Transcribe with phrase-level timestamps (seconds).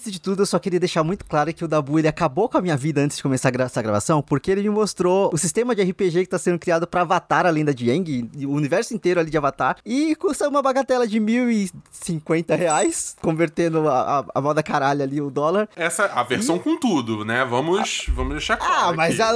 [0.00, 2.56] Antes de tudo, eu só queria deixar muito claro que o Dabu ele acabou com
[2.56, 5.82] a minha vida antes de começar essa gravação, porque ele me mostrou o sistema de
[5.82, 9.30] RPG que tá sendo criado para Avatar, a lenda de Aang, o universo inteiro ali
[9.30, 15.02] de Avatar, e custa uma bagatela de 1.050 reais, convertendo a, a, a moda caralho
[15.02, 15.68] ali o dólar.
[15.76, 16.60] Essa, a versão e...
[16.60, 17.44] com tudo, né?
[17.44, 18.74] Vamos, ah, vamos deixar claro.
[18.74, 19.32] Ah, mas a,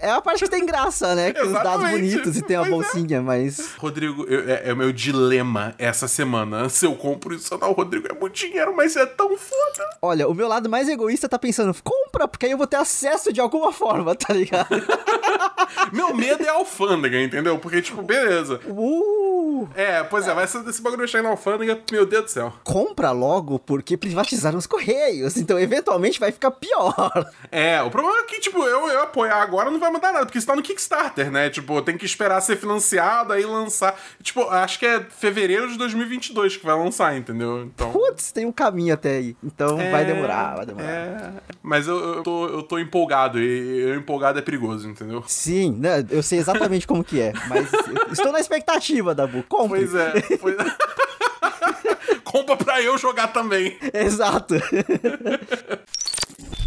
[0.00, 1.32] é a parte que tem graça, né?
[1.34, 2.70] Que os dados bonitos e tem a é.
[2.70, 3.20] bolsinha, é.
[3.20, 3.74] mas.
[3.78, 6.68] Rodrigo, eu, é, é, o meu dilema essa semana.
[6.68, 9.96] Se eu compro isso não, Rodrigo, é muito dinheiro, mas é tão foda.
[10.04, 13.32] Olha, o meu lado mais egoísta tá pensando, compra, porque aí eu vou ter acesso
[13.32, 14.68] de alguma forma, tá ligado?
[15.90, 17.58] meu medo é a alfândega, entendeu?
[17.58, 18.60] Porque, tipo, beleza.
[18.68, 19.66] Uh!
[19.74, 22.52] É, pois é, vai ser desse bagulho chegar na alfândega, meu Deus do céu.
[22.62, 27.32] Compra logo, porque privatizaram os correios, então eventualmente vai ficar pior.
[27.50, 30.36] É, o problema é que, tipo, eu, eu apoiar agora não vai mudar nada, porque
[30.36, 31.48] isso tá no Kickstarter, né?
[31.48, 33.98] Tipo, tem que esperar ser financiado, aí lançar.
[34.22, 37.62] Tipo, acho que é fevereiro de 2022 que vai lançar, entendeu?
[37.62, 37.90] Então.
[37.90, 39.36] Putz, tem um caminho até aí.
[39.42, 40.88] Então é, vai demorar, vai demorar.
[40.88, 41.32] É.
[41.62, 45.24] Mas eu, eu, tô, eu tô empolgado, e eu empolgado é perigoso, entendeu?
[45.26, 46.04] Sim, né?
[46.10, 47.68] Eu sei exatamente como que é, mas
[48.12, 49.44] estou na expectativa, Dabu.
[49.48, 49.70] Como?
[49.70, 50.64] Pois é, pois é.
[52.24, 53.78] Compra pra eu jogar também.
[53.92, 54.54] Exato.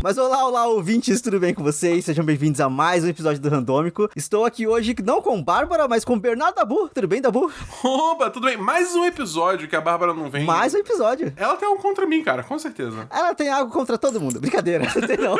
[0.07, 2.05] Mas olá, olá, ouvintes, tudo bem com vocês?
[2.05, 4.09] Sejam bem-vindos a mais um episódio do Randômico.
[4.15, 6.87] Estou aqui hoje não com Bárbara, mas com Bernardo Dabu.
[6.87, 7.51] Tudo bem, Dabu?
[7.83, 8.55] Opa, tudo bem.
[8.55, 10.45] Mais um episódio que a Bárbara não vem.
[10.45, 11.33] Mais um episódio.
[11.35, 13.05] Ela tem algo contra mim, cara, com certeza.
[13.09, 14.39] Ela tem algo contra todo mundo.
[14.39, 15.35] Brincadeira, não tem não.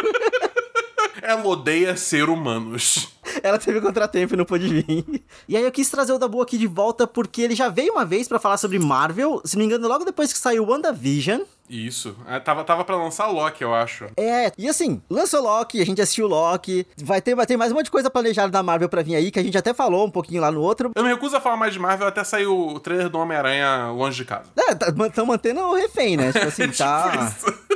[1.28, 3.10] Ela odeia ser humanos.
[3.44, 5.26] Ela teve contratempo e não pôde vir.
[5.46, 8.06] E aí eu quis trazer o Dabu aqui de volta porque ele já veio uma
[8.06, 11.42] vez para falar sobre Marvel, se não me engano, logo depois que saiu WandaVision.
[11.70, 12.16] Isso.
[12.26, 14.06] É, tava, tava pra lançar Loki, eu acho.
[14.16, 16.88] É, e assim, lançou Loki, a gente assistiu Loki.
[17.04, 19.30] Vai ter, vai ter mais um monte de coisa planejada da Marvel pra vir aí,
[19.30, 20.94] que a gente até falou um pouquinho lá no outro.
[20.96, 24.16] Eu me recuso a falar mais de Marvel até sair o trailer do Homem-Aranha longe
[24.16, 24.50] de casa.
[24.58, 26.32] É, tá, mantendo o refém, né?
[26.32, 27.12] Tipo assim, tá.
[27.12, 27.68] tipo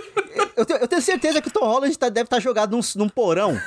[0.56, 2.82] eu, tenho, eu, tenho certeza que o Tom Holland tá, deve estar tá jogado num,
[2.96, 3.60] num porão.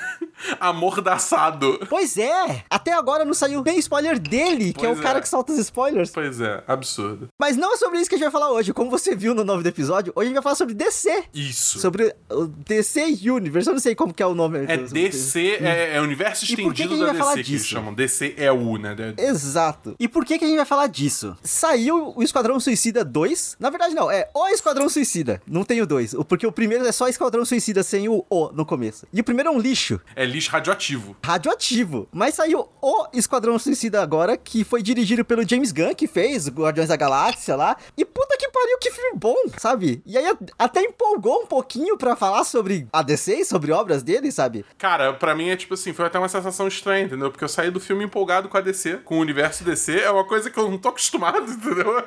[0.60, 1.78] Amordaçado.
[1.88, 2.65] Pois é!
[2.69, 5.03] Até agora não saiu nem spoiler dele, que é o é.
[5.03, 6.10] cara que solta os spoilers.
[6.10, 7.28] Pois é, absurdo.
[7.38, 8.72] Mas não é sobre isso que a gente vai falar hoje.
[8.72, 11.25] Como você viu no nome do episódio, hoje a gente vai falar sobre DC.
[11.32, 11.78] Isso.
[11.78, 13.69] Sobre o DC Universe.
[13.69, 14.65] Eu não sei como que é o nome.
[14.69, 17.66] É DC, é, é Universo Estendido da DC que disso?
[17.66, 17.94] chamam.
[17.94, 18.94] DC é o, né?
[19.19, 19.94] Exato.
[19.99, 21.37] E por que, que a gente vai falar disso?
[21.43, 23.56] Saiu o Esquadrão Suicida 2.
[23.59, 24.11] Na verdade, não.
[24.11, 25.41] É o Esquadrão Suicida.
[25.47, 26.15] Não tem o 2.
[26.28, 29.06] Porque o primeiro é só Esquadrão Suicida sem o O no começo.
[29.12, 30.00] E o primeiro é um lixo.
[30.15, 31.16] É lixo radioativo.
[31.25, 32.09] Radioativo.
[32.12, 36.88] Mas saiu o Esquadrão Suicida agora, que foi dirigido pelo James Gunn, que fez Guardiões
[36.88, 37.77] da Galáxia lá.
[37.97, 40.03] E puta que pariu, que filme bom, sabe?
[40.06, 44.31] E aí até empolgou um pouquinho para falar sobre a DC e sobre obras dele,
[44.31, 44.65] sabe?
[44.78, 47.31] Cara, para mim é tipo assim, foi até uma sensação estranha, entendeu?
[47.31, 50.25] Porque eu saí do filme empolgado com a DC, com o universo DC, é uma
[50.25, 52.05] coisa que eu não tô acostumado, entendeu?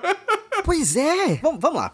[0.63, 1.35] Pois é.
[1.41, 1.93] Vamos, vamos lá.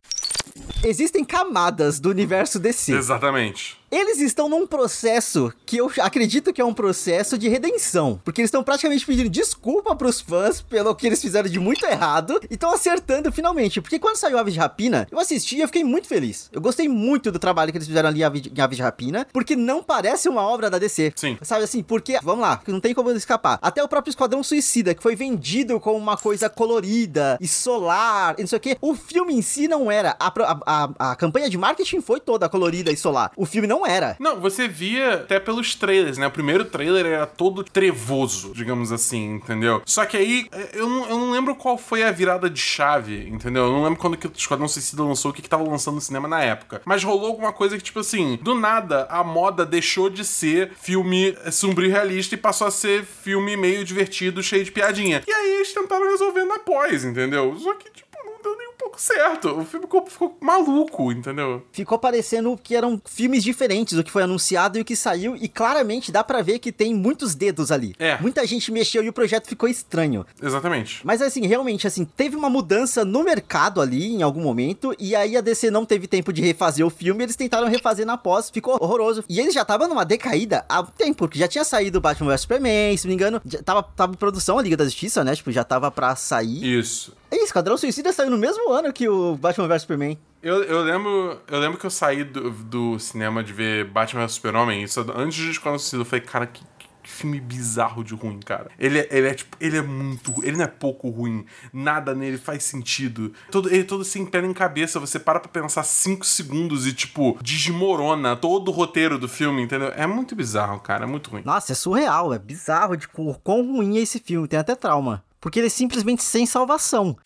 [0.84, 2.94] Existem camadas do universo DC.
[2.94, 3.78] Exatamente.
[3.93, 8.19] Eles estão num processo que eu acredito que é um processo de redenção.
[8.23, 12.41] Porque eles estão praticamente pedindo desculpa pros fãs pelo que eles fizeram de muito errado.
[12.49, 13.79] E estão acertando finalmente.
[13.79, 16.49] Porque quando saiu Aves de Rapina, eu assisti e eu fiquei muito feliz.
[16.51, 19.27] Eu gostei muito do trabalho que eles fizeram ali em Aves de Rapina.
[19.31, 21.13] Porque não parece uma obra da DC.
[21.15, 21.37] Sim.
[21.43, 21.83] Sabe assim?
[21.83, 23.59] Porque, vamos lá, não tem como escapar.
[23.61, 28.41] Até o próprio Esquadrão Suicida, que foi vendido como uma coisa colorida e solar, e
[28.41, 28.75] não sei o que.
[28.81, 30.15] O filme em si não era.
[30.19, 33.31] A, a, a, a campanha de marketing foi toda colorida e solar.
[33.37, 34.16] O filme não era.
[34.19, 36.27] Não, você via até pelos trailers, né?
[36.27, 39.81] O primeiro trailer era todo trevoso, digamos assim, entendeu?
[39.85, 43.27] Só que aí, é, eu não, eu não lembro qual foi a virada de chave,
[43.27, 43.66] entendeu?
[43.66, 46.01] Eu não lembro quando que o Esquadrão Suicida lançou, o que que tava lançando no
[46.01, 46.81] cinema na época.
[46.85, 51.35] Mas rolou alguma coisa que, tipo assim, do nada, a moda deixou de ser filme
[51.51, 55.23] sombrio realista e passou a ser filme meio divertido, cheio de piadinha.
[55.27, 57.55] E aí eles tentaram resolver na pós, entendeu?
[57.59, 59.50] Só que, tipo, não deu nem um pouco certo.
[59.59, 61.66] O filme ficou, ficou, maluco, entendeu?
[61.72, 65.47] Ficou parecendo que eram filmes diferentes, o que foi anunciado e o que saiu, e
[65.47, 67.96] claramente dá para ver que tem muitos dedos ali.
[67.97, 68.18] É.
[68.20, 70.26] Muita gente mexeu e o projeto ficou estranho.
[70.41, 71.02] Exatamente.
[71.03, 75.35] Mas assim, realmente, assim, teve uma mudança no mercado ali em algum momento, e aí
[75.38, 78.78] a DC não teve tempo de refazer o filme, eles tentaram refazer na pós, ficou
[78.82, 79.24] horroroso.
[79.28, 82.97] E eles já estavam numa decaída há tempo, porque já tinha saído Batman vs Superman,
[82.97, 85.35] se não me engano, tava, tava em produção a Liga da Justiça, né?
[85.35, 86.80] Tipo, já tava pra sair.
[86.80, 87.14] Isso.
[87.34, 90.17] É, Esquadrão Suicida saiu no mesmo ano que o Batman vs Superman.
[90.41, 94.34] Eu, eu, lembro, eu lembro que eu saí do, do cinema de ver Batman vs
[94.34, 98.70] Super-Homem, isso antes de Suicida, eu falei, cara, que, que filme bizarro de ruim, cara.
[98.78, 102.37] Ele, é, ele é tipo, ele é muito, ele não é pouco ruim, nada nele
[102.37, 103.31] faz sentido.
[103.52, 107.37] Todo, ele todo sem pé em cabeça, você para pra pensar cinco segundos e tipo,
[107.41, 109.93] desmorona todo o roteiro do filme, entendeu?
[109.96, 111.43] É muito bizarro, cara, é muito ruim.
[111.43, 115.23] Quase é surreal, é bizarro de quão ruim é esse filme, tem até trauma.
[115.40, 117.17] Porque ele é simplesmente sem salvação.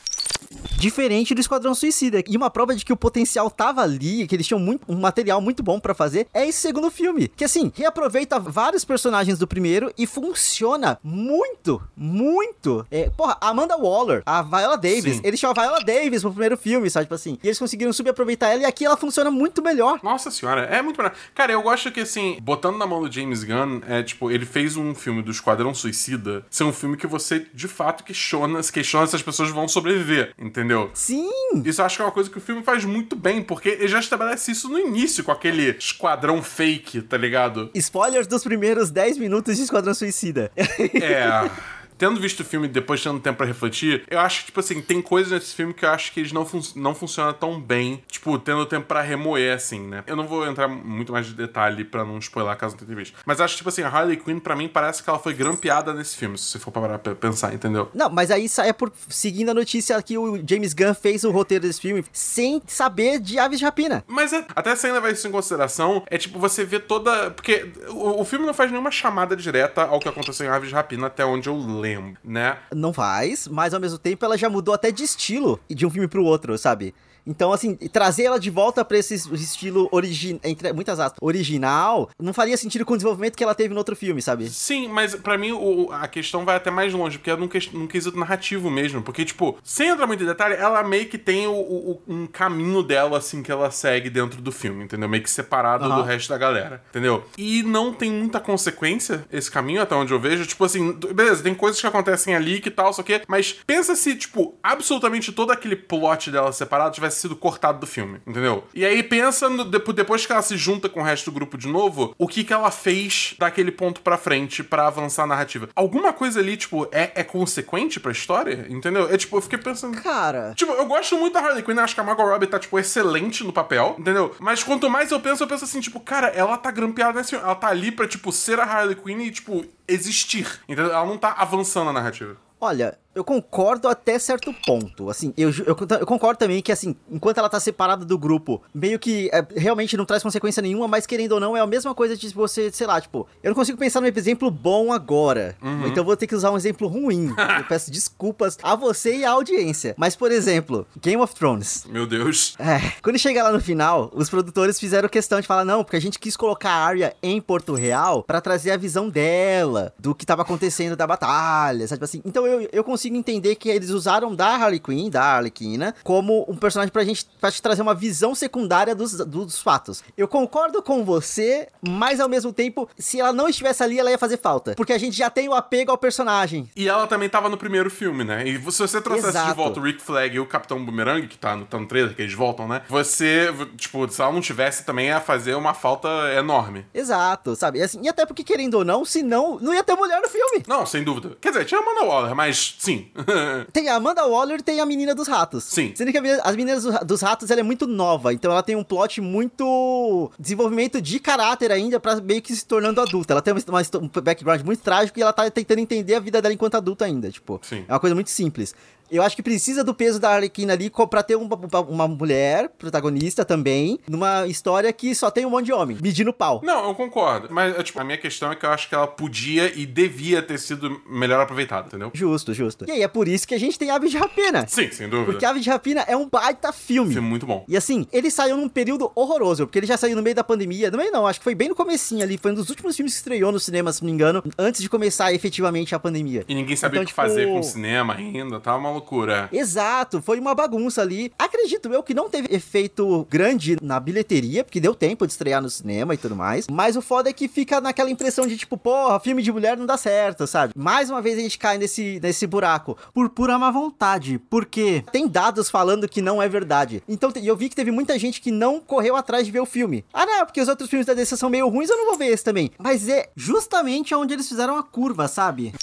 [0.78, 2.24] Diferente do Esquadrão Suicida.
[2.28, 5.42] E uma prova de que o potencial tava ali, que eles tinham muito, um material
[5.42, 7.28] muito bom para fazer, é esse segundo filme.
[7.30, 12.86] Que assim, reaproveita vários personagens do primeiro e funciona muito, muito.
[12.92, 15.22] É, porra, Amanda Waller, a Viola Davis, Sim.
[15.24, 17.06] eles chamam a Viola Davis no primeiro filme, sabe?
[17.06, 17.40] Tipo assim.
[17.44, 20.00] E eles conseguiram subaproveitar ela e aqui ela funciona muito melhor.
[20.04, 21.16] Nossa senhora, é muito melhor.
[21.34, 24.78] Cara, eu gosto que assim, botando na mão do James Gunn, é tipo, ele fez
[24.78, 29.16] um filme do Esquadrão Suicida ser um filme que você de fato questiona, questiona se
[29.16, 30.67] as pessoas vão sobreviver, entendeu?
[30.94, 31.30] Sim!
[31.66, 33.88] Isso eu acho que é uma coisa que o filme faz muito bem, porque ele
[33.88, 37.70] já estabelece isso no início, com aquele esquadrão fake, tá ligado?
[37.74, 40.52] Spoilers dos primeiros 10 minutos de Esquadrão Suicida.
[40.56, 41.50] É
[41.98, 45.02] tendo visto o filme depois tendo tempo para refletir, eu acho que, tipo assim, tem
[45.02, 48.38] coisas nesse filme que eu acho que eles não, fun não funcionam tão bem, tipo,
[48.40, 50.04] tendo tempo para remoer, assim, né?
[50.06, 53.18] Eu não vou entrar muito mais de detalhe para não spoiler caso não tenha visto.
[53.26, 56.16] Mas acho, tipo assim, a Harley Quinn, para mim, parece que ela foi grampeada nesse
[56.16, 57.90] filme, se você for parar pra pensar, entendeu?
[57.94, 61.66] Não, mas aí é por seguindo a notícia que o James Gunn fez o roteiro
[61.66, 64.04] desse filme sem saber de Aves de Rapina.
[64.08, 67.32] Mas é, até sem levar isso em consideração, é tipo, você vê toda.
[67.32, 70.76] Porque o, o filme não faz nenhuma chamada direta ao que aconteceu em Aves de
[70.76, 72.58] Rapina, até onde eu lembro lembro, né?
[72.74, 76.08] Não faz, mas ao mesmo tempo ela já mudou até de estilo de um filme
[76.08, 76.94] pro outro, sabe?
[77.28, 82.34] Então, assim, trazer ela de volta pra esse estilo original, entre muitas aspas, original, não
[82.34, 84.50] faria sentido com o desenvolvimento que ela teve no outro filme, sabe?
[84.50, 87.88] Sim, mas para mim o, a questão vai até mais longe, porque é num, num
[87.88, 89.02] quesito narrativo mesmo.
[89.02, 92.82] Porque, tipo, sem entrar muito em detalhe, ela meio que tem o, o, um caminho
[92.82, 95.10] dela, assim, que ela segue dentro do filme, entendeu?
[95.10, 95.98] Meio que separado uhum.
[95.98, 97.26] do resto da galera, entendeu?
[97.38, 100.46] E não tem muita consequência esse caminho, até onde eu vejo.
[100.46, 103.22] Tipo assim, beleza, tem coisas que acontecem ali que tal, só que.
[103.28, 107.88] Mas pensa se, tipo, absolutamente todo aquele plot dela separado tivesse tivesse sido cortado do
[107.88, 108.64] filme, entendeu?
[108.74, 111.68] E aí pensa no, depois que ela se junta com o resto do grupo de
[111.68, 115.70] novo, o que que ela fez daquele ponto para frente para avançar a narrativa.
[115.76, 119.12] Alguma coisa ali, tipo, é, é consequente pra história, entendeu?
[119.12, 120.00] É tipo, eu fiquei pensando.
[120.02, 120.54] Cara.
[120.56, 123.44] Tipo, eu gosto muito da Harley Quinn, acho que a Margot Robbie tá, tipo, excelente
[123.44, 124.36] no papel, entendeu?
[124.40, 127.36] Mas quanto mais eu penso, eu penso assim, tipo, cara, ela tá grampeada nesse.
[127.36, 130.48] Ela tá ali pra, tipo, ser a Harley Quinn e, tipo, existir.
[130.68, 130.92] Entendeu?
[130.92, 132.38] Ela não tá avançando a narrativa.
[132.60, 135.10] Olha, eu concordo até certo ponto.
[135.10, 139.00] Assim, eu, eu, eu, concordo também que, assim, enquanto ela tá separada do grupo, meio
[139.00, 142.16] que é, realmente não traz consequência nenhuma, mas querendo ou não, é a mesma coisa
[142.16, 145.56] de você, sei lá, tipo, eu não consigo pensar num exemplo bom agora.
[145.64, 145.88] Uhum.
[145.88, 147.34] Então vou ter que usar um exemplo ruim.
[147.58, 149.96] eu peço desculpas a você e à audiência.
[149.98, 151.86] Mas, por exemplo, Game of Thrones.
[151.90, 152.54] Meu Deus.
[152.60, 156.02] É, quando chega lá no final, os produtores fizeram questão de falar, não, porque a
[156.02, 160.24] gente quis colocar a Arya em Porto Real para trazer a visão dela, do que
[160.24, 162.22] tava acontecendo da batalha, sabe assim?
[162.24, 166.46] Então eu, eu consigo consigo entender que eles usaram da Harley Quinn, da Arlequina, como
[166.48, 170.04] um personagem pra gente pra te trazer uma visão secundária dos, dos fatos.
[170.18, 174.18] Eu concordo com você, mas ao mesmo tempo, se ela não estivesse ali, ela ia
[174.18, 174.76] fazer falta.
[174.76, 176.70] Porque a gente já tem o apego ao personagem.
[176.76, 178.48] E ela também tava no primeiro filme, né?
[178.48, 179.50] E se você trouxesse Exato.
[179.50, 182.16] de volta o Rick Flag e o Capitão Boomerang, que tá no, tá no trailer,
[182.16, 182.82] que eles voltam, né?
[182.90, 186.08] Você, tipo, se ela não tivesse, também ia fazer uma falta
[186.38, 186.86] enorme.
[186.94, 187.80] Exato, sabe?
[187.80, 190.28] E, assim, e até porque, querendo ou não, se não, não ia ter mulher no
[190.28, 190.64] filme.
[190.68, 191.38] Não, sem dúvida.
[191.40, 193.08] Quer dizer, tinha a Amanda Waller, mas sim, Sim.
[193.72, 195.64] tem a Amanda Waller e tem a Menina dos Ratos.
[195.64, 195.94] Sim.
[195.96, 199.22] Sendo que as Meninas dos Ratos ela é muito nova, então ela tem um plot
[199.22, 200.32] muito.
[200.40, 203.34] desenvolvimento de caráter ainda pra meio que se tornando adulta.
[203.34, 206.42] Ela tem uma, uma, um background muito trágico e ela tá tentando entender a vida
[206.42, 207.30] dela enquanto adulta ainda.
[207.30, 207.86] Tipo, Sim.
[207.88, 208.74] é uma coisa muito simples.
[209.12, 211.56] Eu acho que precisa do peso da Arlequina ali pra ter uma,
[211.88, 216.62] uma mulher protagonista também, numa história que só tem um monte de homem, medindo pau.
[216.64, 217.48] Não, eu concordo.
[217.52, 220.42] Mas, é, tipo, a minha questão é que eu acho que ela podia e devia
[220.42, 222.12] ter sido melhor aproveitada, entendeu?
[222.14, 222.86] Justo, justo.
[222.88, 224.68] E aí é por isso que a gente tem Aves de Rapina.
[224.68, 225.32] Sim, sem dúvida.
[225.32, 227.14] Porque Aves de Rapina é um baita filme.
[227.14, 227.64] Filme muito bom.
[227.68, 230.92] E assim, ele saiu num período horroroso, porque ele já saiu no meio da pandemia.
[230.92, 232.38] No meio não, acho que foi bem no comecinho ali.
[232.38, 234.90] Foi um dos últimos filmes que estreou no cinema, se não me engano, antes de
[234.90, 236.46] começar efetivamente a pandemia.
[236.48, 237.22] E ninguém sabia então, o que tipo...
[237.22, 239.50] fazer com o cinema ainda, tá uma loucura.
[239.52, 240.22] Exato.
[240.22, 241.32] Foi uma bagunça ali.
[241.38, 245.70] Acredito eu que não teve efeito grande na bilheteria, porque deu tempo de estrear no
[245.70, 246.68] cinema e tudo mais.
[246.70, 249.86] Mas o foda é que fica naquela impressão de tipo, porra, filme de mulher não
[249.86, 250.74] dá certo, sabe?
[250.76, 252.98] Mais uma vez a gente cai nesse, nesse buraco.
[253.14, 254.40] Por pura má vontade.
[254.50, 257.04] Porque tem dados falando que não é verdade.
[257.08, 260.04] Então eu vi que teve muita gente que não correu atrás de ver o filme.
[260.14, 262.28] Ah, não, porque os outros filmes da DC são meio ruins, eu não vou ver
[262.28, 262.72] esse também.
[262.78, 265.74] Mas é justamente onde eles fizeram a curva, sabe?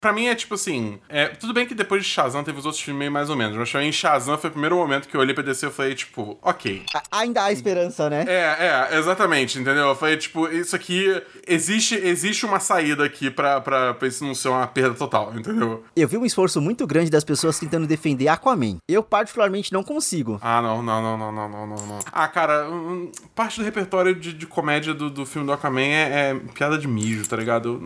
[0.00, 0.98] Pra mim é tipo assim.
[1.08, 3.56] É, tudo bem que depois de Shazam teve os outros filmes meio mais ou menos,
[3.56, 5.94] mas pra mim Shazam foi o primeiro momento que eu olhei pra DC e falei,
[5.94, 6.84] tipo, ok.
[6.92, 8.24] A ainda há esperança, né?
[8.28, 9.88] É, é, exatamente, entendeu?
[9.88, 11.22] Eu falei, tipo, isso aqui.
[11.46, 15.82] Existe, existe uma saída aqui pra, pra, pra isso não ser uma perda total, entendeu?
[15.96, 18.76] Eu vi um esforço muito grande das pessoas tentando defender Aquaman.
[18.86, 20.38] Eu, particularmente, não consigo.
[20.42, 21.86] Ah, não, não, não, não, não, não, não.
[21.86, 21.98] não.
[22.12, 22.66] Ah, cara,
[23.34, 26.86] parte do repertório de, de comédia do, do filme do Aquaman é, é piada de
[26.86, 27.80] mijo, tá ligado?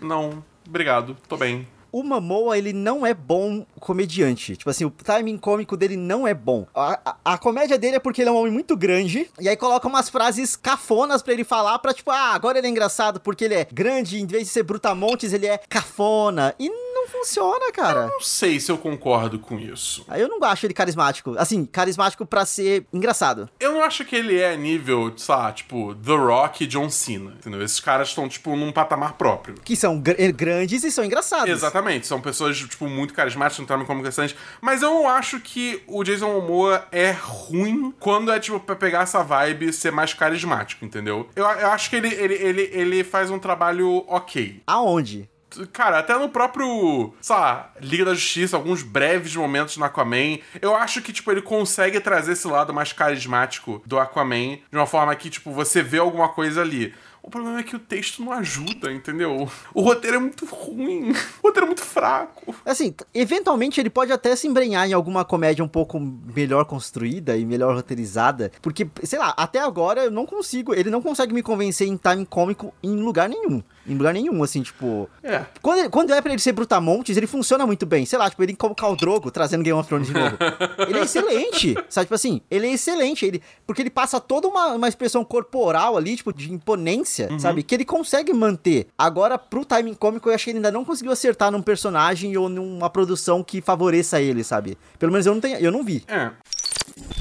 [0.00, 0.42] Não.
[0.66, 1.66] Obrigado, tô bem.
[1.94, 4.56] O Momoa, ele não é bom comediante.
[4.56, 6.66] Tipo assim, o timing cômico dele não é bom.
[6.74, 9.56] A, a, a comédia dele é porque ele é um homem muito grande, e aí
[9.56, 13.44] coloca umas frases cafonas pra ele falar, pra tipo, ah, agora ele é engraçado porque
[13.44, 16.52] ele é grande, em vez de ser brutamontes, ele é cafona.
[16.58, 18.06] E não funciona, cara.
[18.06, 20.04] Não sei se eu concordo com isso.
[20.08, 21.34] Aí eu não acho ele carismático.
[21.38, 23.48] Assim, carismático pra ser engraçado.
[23.60, 27.34] Eu não acho que ele é nível, sei lá, tipo, The Rock e John Cena,
[27.38, 27.62] entendeu?
[27.62, 29.56] Esses caras estão, tipo, num patamar próprio.
[29.62, 31.48] Que são gr grandes e são engraçados.
[31.50, 34.36] Exatamente, são pessoas, tipo, muito carismáticas, não trabalham como interessantes.
[34.60, 39.02] Mas eu não acho que o Jason Momoa é ruim quando é, tipo, pra pegar
[39.02, 41.28] essa vibe e ser mais carismático, entendeu?
[41.34, 44.62] Eu, eu acho que ele, ele, ele, ele faz um trabalho ok.
[44.66, 45.28] Aonde?
[45.72, 50.74] Cara, até no próprio, sei lá, Liga da Justiça, alguns breves momentos no Aquaman, eu
[50.74, 55.14] acho que, tipo, ele consegue trazer esse lado mais carismático do Aquaman de uma forma
[55.14, 56.92] que, tipo, você vê alguma coisa ali.
[57.24, 59.48] O problema é que o texto não ajuda, entendeu?
[59.72, 61.10] O roteiro é muito ruim.
[61.42, 62.54] O roteiro é muito fraco.
[62.66, 67.46] Assim, eventualmente ele pode até se embrenhar em alguma comédia um pouco melhor construída e
[67.46, 68.52] melhor roteirizada.
[68.60, 70.74] Porque, sei lá, até agora eu não consigo.
[70.74, 73.62] Ele não consegue me convencer em time cômico em lugar nenhum.
[73.86, 75.08] Em lugar nenhum, assim, tipo.
[75.22, 75.44] É.
[75.60, 78.06] Quando, quando é pra ele ser Brutamontes, ele funciona muito bem.
[78.06, 80.36] Sei lá, tipo, ele colocar o Drogo trazendo Game of Thrones de novo.
[80.88, 81.74] ele é excelente.
[81.88, 83.26] Sabe, tipo assim, ele é excelente.
[83.26, 87.62] Ele, porque ele passa toda uma, uma expressão corporal ali, tipo, de imponência, sabe?
[87.62, 88.86] Que ele consegue manter.
[88.96, 92.48] Agora, pro timing cômico, eu acho que ele ainda não conseguiu acertar num personagem ou
[92.48, 94.78] numa produção que favoreça ele, sabe?
[94.98, 96.04] Pelo menos eu não tenho, eu não vi.
[96.08, 96.30] É.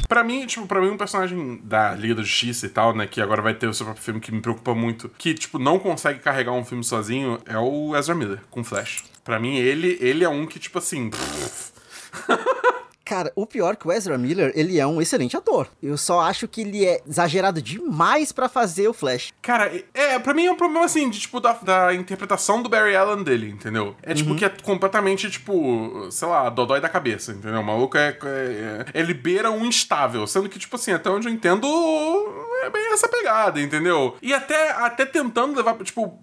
[0.07, 3.19] Pra mim, tipo, pra mim um personagem da Liga da Justiça e tal, né, que
[3.21, 6.19] agora vai ter o seu próprio filme que me preocupa muito, que, tipo, não consegue
[6.19, 9.03] carregar um filme sozinho, é o Ezra Miller, com Flash.
[9.23, 11.09] Pra mim, ele, ele é um que, tipo assim...
[13.05, 15.67] Cara, o pior é que o Ezra Miller, ele é um excelente ator.
[15.81, 19.33] Eu só acho que ele é exagerado demais pra fazer o Flash.
[19.41, 22.95] Cara, é, pra mim é um problema assim, de, tipo, da, da interpretação do Barry
[22.95, 23.95] Allen dele, entendeu?
[24.01, 27.59] É tipo que é completamente, tipo, sei lá, dodói da cabeça, entendeu?
[27.59, 31.27] O maluco é, é- é- Ele beira um instável, sendo que, tipo assim, até onde
[31.27, 31.67] eu entendo,
[32.63, 34.17] é bem essa pegada, entendeu?
[34.21, 36.19] E até, até tentando levar, tipo,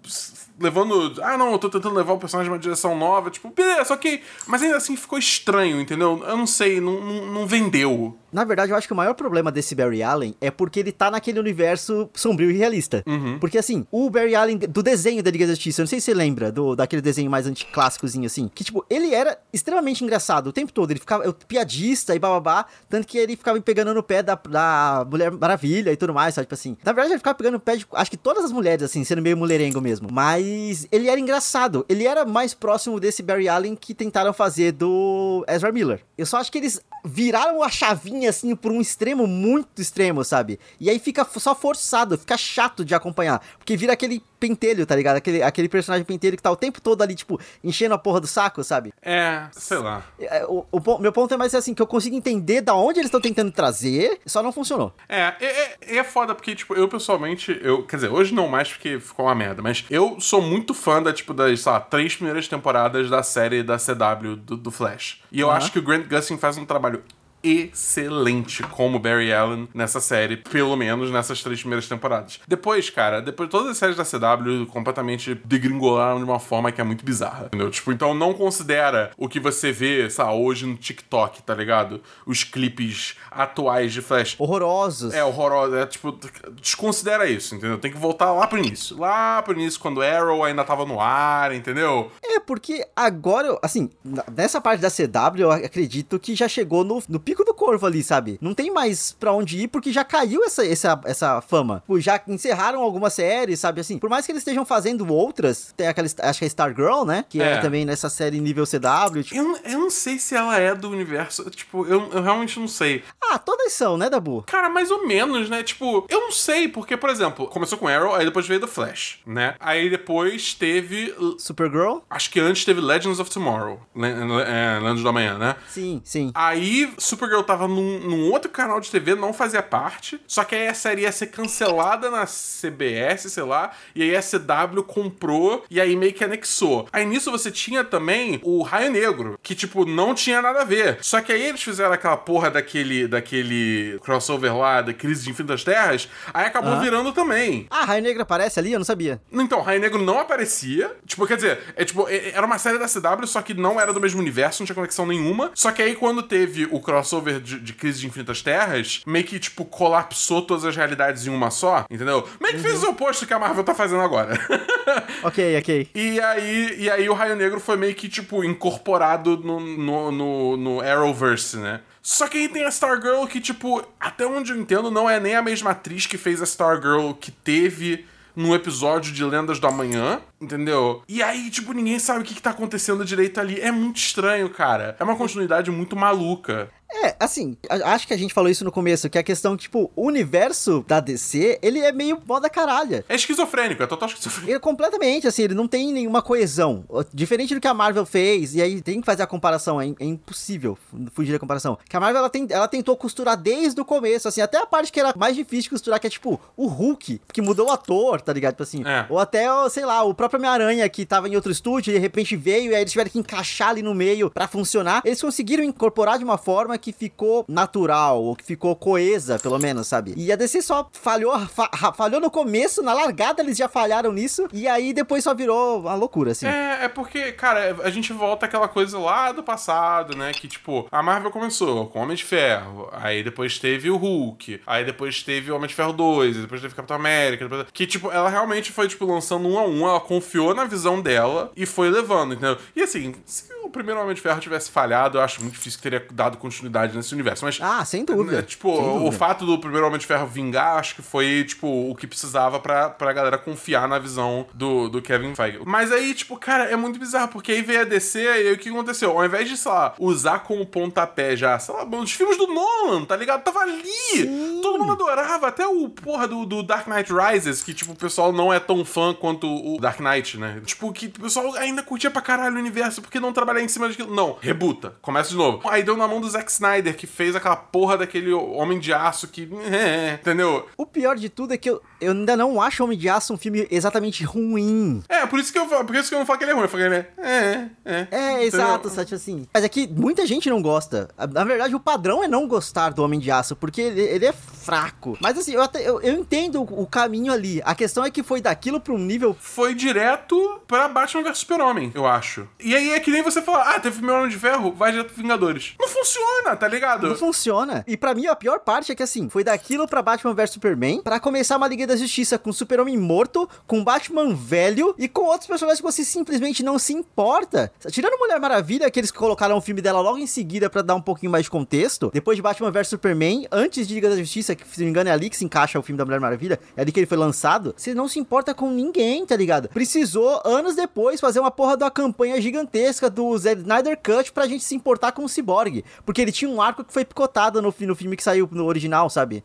[0.59, 1.21] levando.
[1.21, 4.21] Ah, não, eu tô tentando levar o personagem numa direção nova, tipo, beleza, ok.
[4.47, 6.23] Mas ainda assim ficou estranho, entendeu?
[6.25, 8.17] Eu não sei, não, não, não vendeu.
[8.31, 11.11] Na verdade, eu acho que o maior problema desse Barry Allen é porque ele tá
[11.11, 13.03] naquele universo sombrio e realista.
[13.39, 16.05] Porque, assim, o Barry Allen do desenho da Liga da Justiça, eu não sei se
[16.05, 20.53] você lembra do, daquele desenho mais anticlássicozinho, assim, que, tipo, ele era extremamente engraçado o
[20.53, 20.91] tempo todo.
[20.91, 24.35] Ele ficava eu, piadista e bababá, tanto que ele ficava me pegando no pé da,
[24.35, 26.45] da Mulher Maravilha e tudo mais, sabe?
[26.45, 26.77] Tipo assim.
[26.83, 29.21] Na verdade, ele ficava pegando no pé de, acho que todas as mulheres, assim, sendo
[29.21, 30.07] meio mulherengo mesmo.
[30.11, 31.85] Mas ele era engraçado.
[31.89, 36.01] Ele era mais próximo desse Barry Allen que tentaram fazer do Ezra Miller.
[36.17, 40.59] Eu só acho que eles viraram a chavinha assim por um extremo muito extremo, sabe?
[40.79, 45.17] E aí fica só forçado, fica chato de acompanhar, porque vira aquele pentelho, tá ligado?
[45.17, 48.25] Aquele, aquele personagem pentelho que tá o tempo todo ali, tipo, enchendo a porra do
[48.27, 48.91] saco, sabe?
[49.01, 50.03] É, sei lá.
[50.19, 52.99] É, O, o pon- meu ponto é mais assim, que eu consigo entender da onde
[52.99, 54.93] eles estão tentando trazer, só não funcionou.
[55.07, 58.69] É, é, é, é foda porque, tipo, eu pessoalmente, eu, quer dizer, hoje não mais
[58.69, 62.15] porque ficou uma merda, mas eu sou muito fã da, tipo, das, sei lá, três
[62.15, 65.21] primeiras temporadas da série da CW do, do Flash.
[65.31, 65.57] E eu Aham.
[65.57, 67.03] acho que o Grant Gustin faz um trabalho
[67.43, 72.39] excelente como Barry Allen nessa série, pelo menos nessas três primeiras temporadas.
[72.47, 76.83] Depois, cara, depois todas as séries da CW completamente degringolaram de uma forma que é
[76.83, 77.69] muito bizarra, entendeu?
[77.69, 82.01] Tipo, então não considera o que você vê, lá, hoje no TikTok, tá ligado?
[82.25, 84.35] Os clipes atuais de Flash.
[84.37, 85.13] Horrorosos.
[85.13, 86.17] É horroroso, é tipo,
[86.61, 87.77] desconsidera isso, entendeu?
[87.77, 88.97] Tem que voltar lá pro início.
[88.97, 92.11] Lá pro início, quando Arrow ainda tava no ar, entendeu?
[92.23, 93.89] É, porque agora, assim,
[94.35, 98.03] nessa parte da CW, eu acredito que já chegou no, no pico do corvo ali,
[98.03, 98.37] sabe?
[98.41, 101.79] Não tem mais pra onde ir, porque já caiu essa, essa, essa fama.
[101.79, 103.79] Tipo, Já encerraram algumas séries, sabe?
[103.79, 107.23] Assim, por mais que eles estejam fazendo outras, tem aquela, acho que é Stargirl, né?
[107.29, 107.57] Que é, É.
[107.59, 109.23] também nessa série nível CW.
[109.23, 111.49] Tipo, Eu, não- eu não sei se ela é do universo.
[111.49, 113.01] Tipo, eu, eu realmente não sei.
[113.31, 114.43] ah, todas são, né, Dabu?
[114.47, 115.63] Cara, mais ou menos, né?
[115.63, 119.19] Tipo, eu não sei, porque, por exemplo, começou com Arrow, aí depois veio The Flash,
[119.25, 119.55] né?
[119.59, 121.15] Aí depois teve.
[121.37, 121.99] Supergirl?
[122.09, 123.79] Acho que antes teve Legends of Tomorrow.
[123.95, 124.07] Le-
[124.45, 125.55] é, Legends do Amanhã, né?
[125.69, 126.31] Sim, sim.
[126.35, 130.19] Aí Supergirl tava num, num outro canal de TV, não fazia parte.
[130.25, 133.71] Só que aí a série ia ser cancelada na CBS, sei lá.
[133.95, 136.87] E aí a CW comprou e aí meio que anexou.
[136.91, 140.97] Aí nisso você tinha também o Raio Negro, que tipo não tinha nada a ver.
[141.01, 145.63] Só que aí eles fizeram aquela porra daquele, daquele crossover lá, da Crise de Infinitas
[145.63, 146.09] Terras.
[146.33, 146.81] Aí acabou Aham.
[146.81, 147.67] virando também.
[147.69, 148.73] Ah, Raio Negro aparece ali?
[148.73, 149.21] Eu não sabia.
[149.31, 150.91] Então, Raio Negro não aparecia.
[151.05, 153.93] Tipo, quer dizer, é tipo, é- era uma série da CW, só que não era
[153.93, 155.51] do mesmo universo, não tinha conexão nenhuma.
[155.53, 159.39] Só que aí, quando teve o crossover de, de Crise de Infinitas Terras, meio que,
[159.39, 162.27] tipo, colapsou todas as realidades em uma só, entendeu?
[162.39, 164.39] Meio que fez o oposto que a Marvel tá fazendo agora.
[165.23, 165.89] ok, ok.
[165.93, 170.57] E aí, e aí o Raio Negro foi meio que, tipo, incorporado no, no, no,
[170.57, 171.81] no Arrowverse, né?
[172.01, 175.35] Só que aí tem a Stargirl que, tipo, até onde eu entendo, não é nem
[175.35, 180.21] a mesma atriz que fez a Stargirl que teve no episódio de Lendas do Amanhã,
[180.39, 181.03] entendeu?
[181.07, 183.59] E aí, tipo, ninguém sabe o que, que tá acontecendo direito ali.
[183.59, 184.95] É muito estranho, cara.
[184.99, 186.69] É uma continuidade muito maluca.
[186.93, 190.05] É, assim, acho que a gente falou isso no começo, que a questão, tipo, o
[190.05, 193.05] universo da DC, ele é meio moda caralha.
[193.07, 194.51] É esquizofrênico, é total esquizofrênico.
[194.51, 196.83] Ele, completamente, assim, ele não tem nenhuma coesão.
[197.13, 200.05] Diferente do que a Marvel fez, e aí tem que fazer a comparação, é, é
[200.05, 200.77] impossível
[201.13, 201.77] fugir da comparação.
[201.87, 204.91] Que a Marvel, ela, tem, ela tentou costurar desde o começo, assim, até a parte
[204.91, 208.19] que era mais difícil de costurar, que é, tipo, o Hulk, que mudou o ator,
[208.21, 208.53] tá ligado?
[208.53, 209.05] Tipo assim, é.
[209.09, 212.35] ou até, sei lá, o próprio Homem-Aranha, que tava em outro estúdio, e de repente
[212.35, 215.01] veio, e aí eles tiveram que encaixar ali no meio para funcionar.
[215.05, 219.87] Eles conseguiram incorporar de uma forma que ficou natural, ou que ficou coesa, pelo menos,
[219.87, 220.13] sabe?
[220.17, 224.47] E a DC só falhou, fa falhou no começo, na largada eles já falharam nisso,
[224.51, 226.47] e aí depois só virou uma loucura, assim.
[226.47, 230.31] É, é porque, cara, a gente volta aquela coisa lá do passado, né?
[230.33, 234.83] Que, tipo, a Marvel começou com Homem de Ferro, aí depois teve o Hulk, aí
[234.83, 237.67] depois teve o Homem de Ferro 2, depois teve Capitão América, depois...
[237.71, 241.51] que, tipo, ela realmente foi, tipo, lançando um a um, ela confiou na visão dela
[241.55, 242.57] e foi levando, entendeu?
[242.75, 246.05] E assim, se primeiro Homem de Ferro tivesse falhado, eu acho muito difícil que teria
[246.11, 247.45] dado continuidade nesse universo.
[247.45, 247.59] Mas.
[247.61, 248.37] Ah, sem dúvida.
[248.37, 249.09] Né, tipo, sem dúvida.
[249.09, 252.59] o fato do primeiro Homem de Ferro vingar, acho que foi, tipo, o que precisava
[252.59, 255.59] pra, pra galera confiar na visão do, do Kevin Feige.
[255.65, 258.57] Mas aí, tipo, cara, é muito bizarro, porque aí veio a DC e aí o
[258.57, 259.11] que aconteceu?
[259.11, 263.05] Ao invés de, sei lá, usar como pontapé já, sei lá, os filmes do Nolan,
[263.05, 263.43] tá ligado?
[263.43, 263.81] Tava ali!
[264.11, 264.59] Sim.
[264.61, 268.31] Todo mundo adorava, até o porra do, do Dark Knight Rises, que, tipo, o pessoal
[268.31, 270.61] não é tão fã quanto o Dark Knight, né?
[270.65, 273.87] Tipo, que o pessoal ainda curtia pra caralho o universo, porque não trabalhar em cima
[273.87, 274.13] daquilo.
[274.13, 275.61] Não, rebuta, começa de novo.
[275.69, 279.27] Aí deu na mão do Zack Snyder, que fez aquela porra daquele Homem de Aço
[279.27, 279.49] que.
[279.71, 280.67] É, entendeu?
[280.77, 283.37] O pior de tudo é que eu, eu ainda não acho Homem de Aço um
[283.37, 285.03] filme exatamente ruim.
[285.07, 286.63] É, por isso que eu, por isso que eu não falo que ele é ruim.
[286.63, 287.07] Eu falei, né?
[287.17, 288.07] É, é.
[288.11, 289.47] É, exato, Sati, assim.
[289.53, 291.09] Mas é que muita gente não gosta.
[291.31, 294.33] Na verdade, o padrão é não gostar do Homem de Aço, porque ele, ele é
[294.61, 295.17] fraco.
[295.19, 297.61] Mas assim, eu, até, eu, eu entendo o caminho ali.
[297.65, 299.35] A questão é que foi daquilo pra um nível.
[299.39, 302.47] Foi direto pra Batman vs Super-Homem, eu acho.
[302.59, 305.13] E aí é que nem você falar, ah, teve filme Homem de Ferro, vai direto
[305.13, 305.73] pro Vingadores.
[305.79, 307.07] Não funciona, tá ligado?
[307.07, 307.83] Não funciona.
[307.87, 311.01] E para mim a pior parte é que assim, foi daquilo pra Batman vs Superman,
[311.01, 315.47] para começar uma Liga da Justiça com Super-Homem morto, com Batman velho e com outros
[315.47, 317.71] personagens que você simplesmente não se importa.
[317.89, 321.01] Tirando Mulher Maravilha, que eles colocaram o filme dela logo em seguida para dar um
[321.01, 324.67] pouquinho mais de contexto, depois de Batman vs Superman, antes de Liga da Justiça, que
[324.67, 326.81] se não me engano é ali que se encaixa o filme da Mulher Maravilha, é
[326.81, 329.69] ali que ele foi lançado, você não se importa com ninguém, tá ligado?
[329.69, 334.63] Precisou, anos depois, fazer uma porra uma campanha gigantesca do Zack Snyder Cut pra gente
[334.63, 337.95] se importar com o Cyborg, porque ele tinha um arco que foi picotado no, no
[337.95, 339.43] filme que saiu no original, sabe?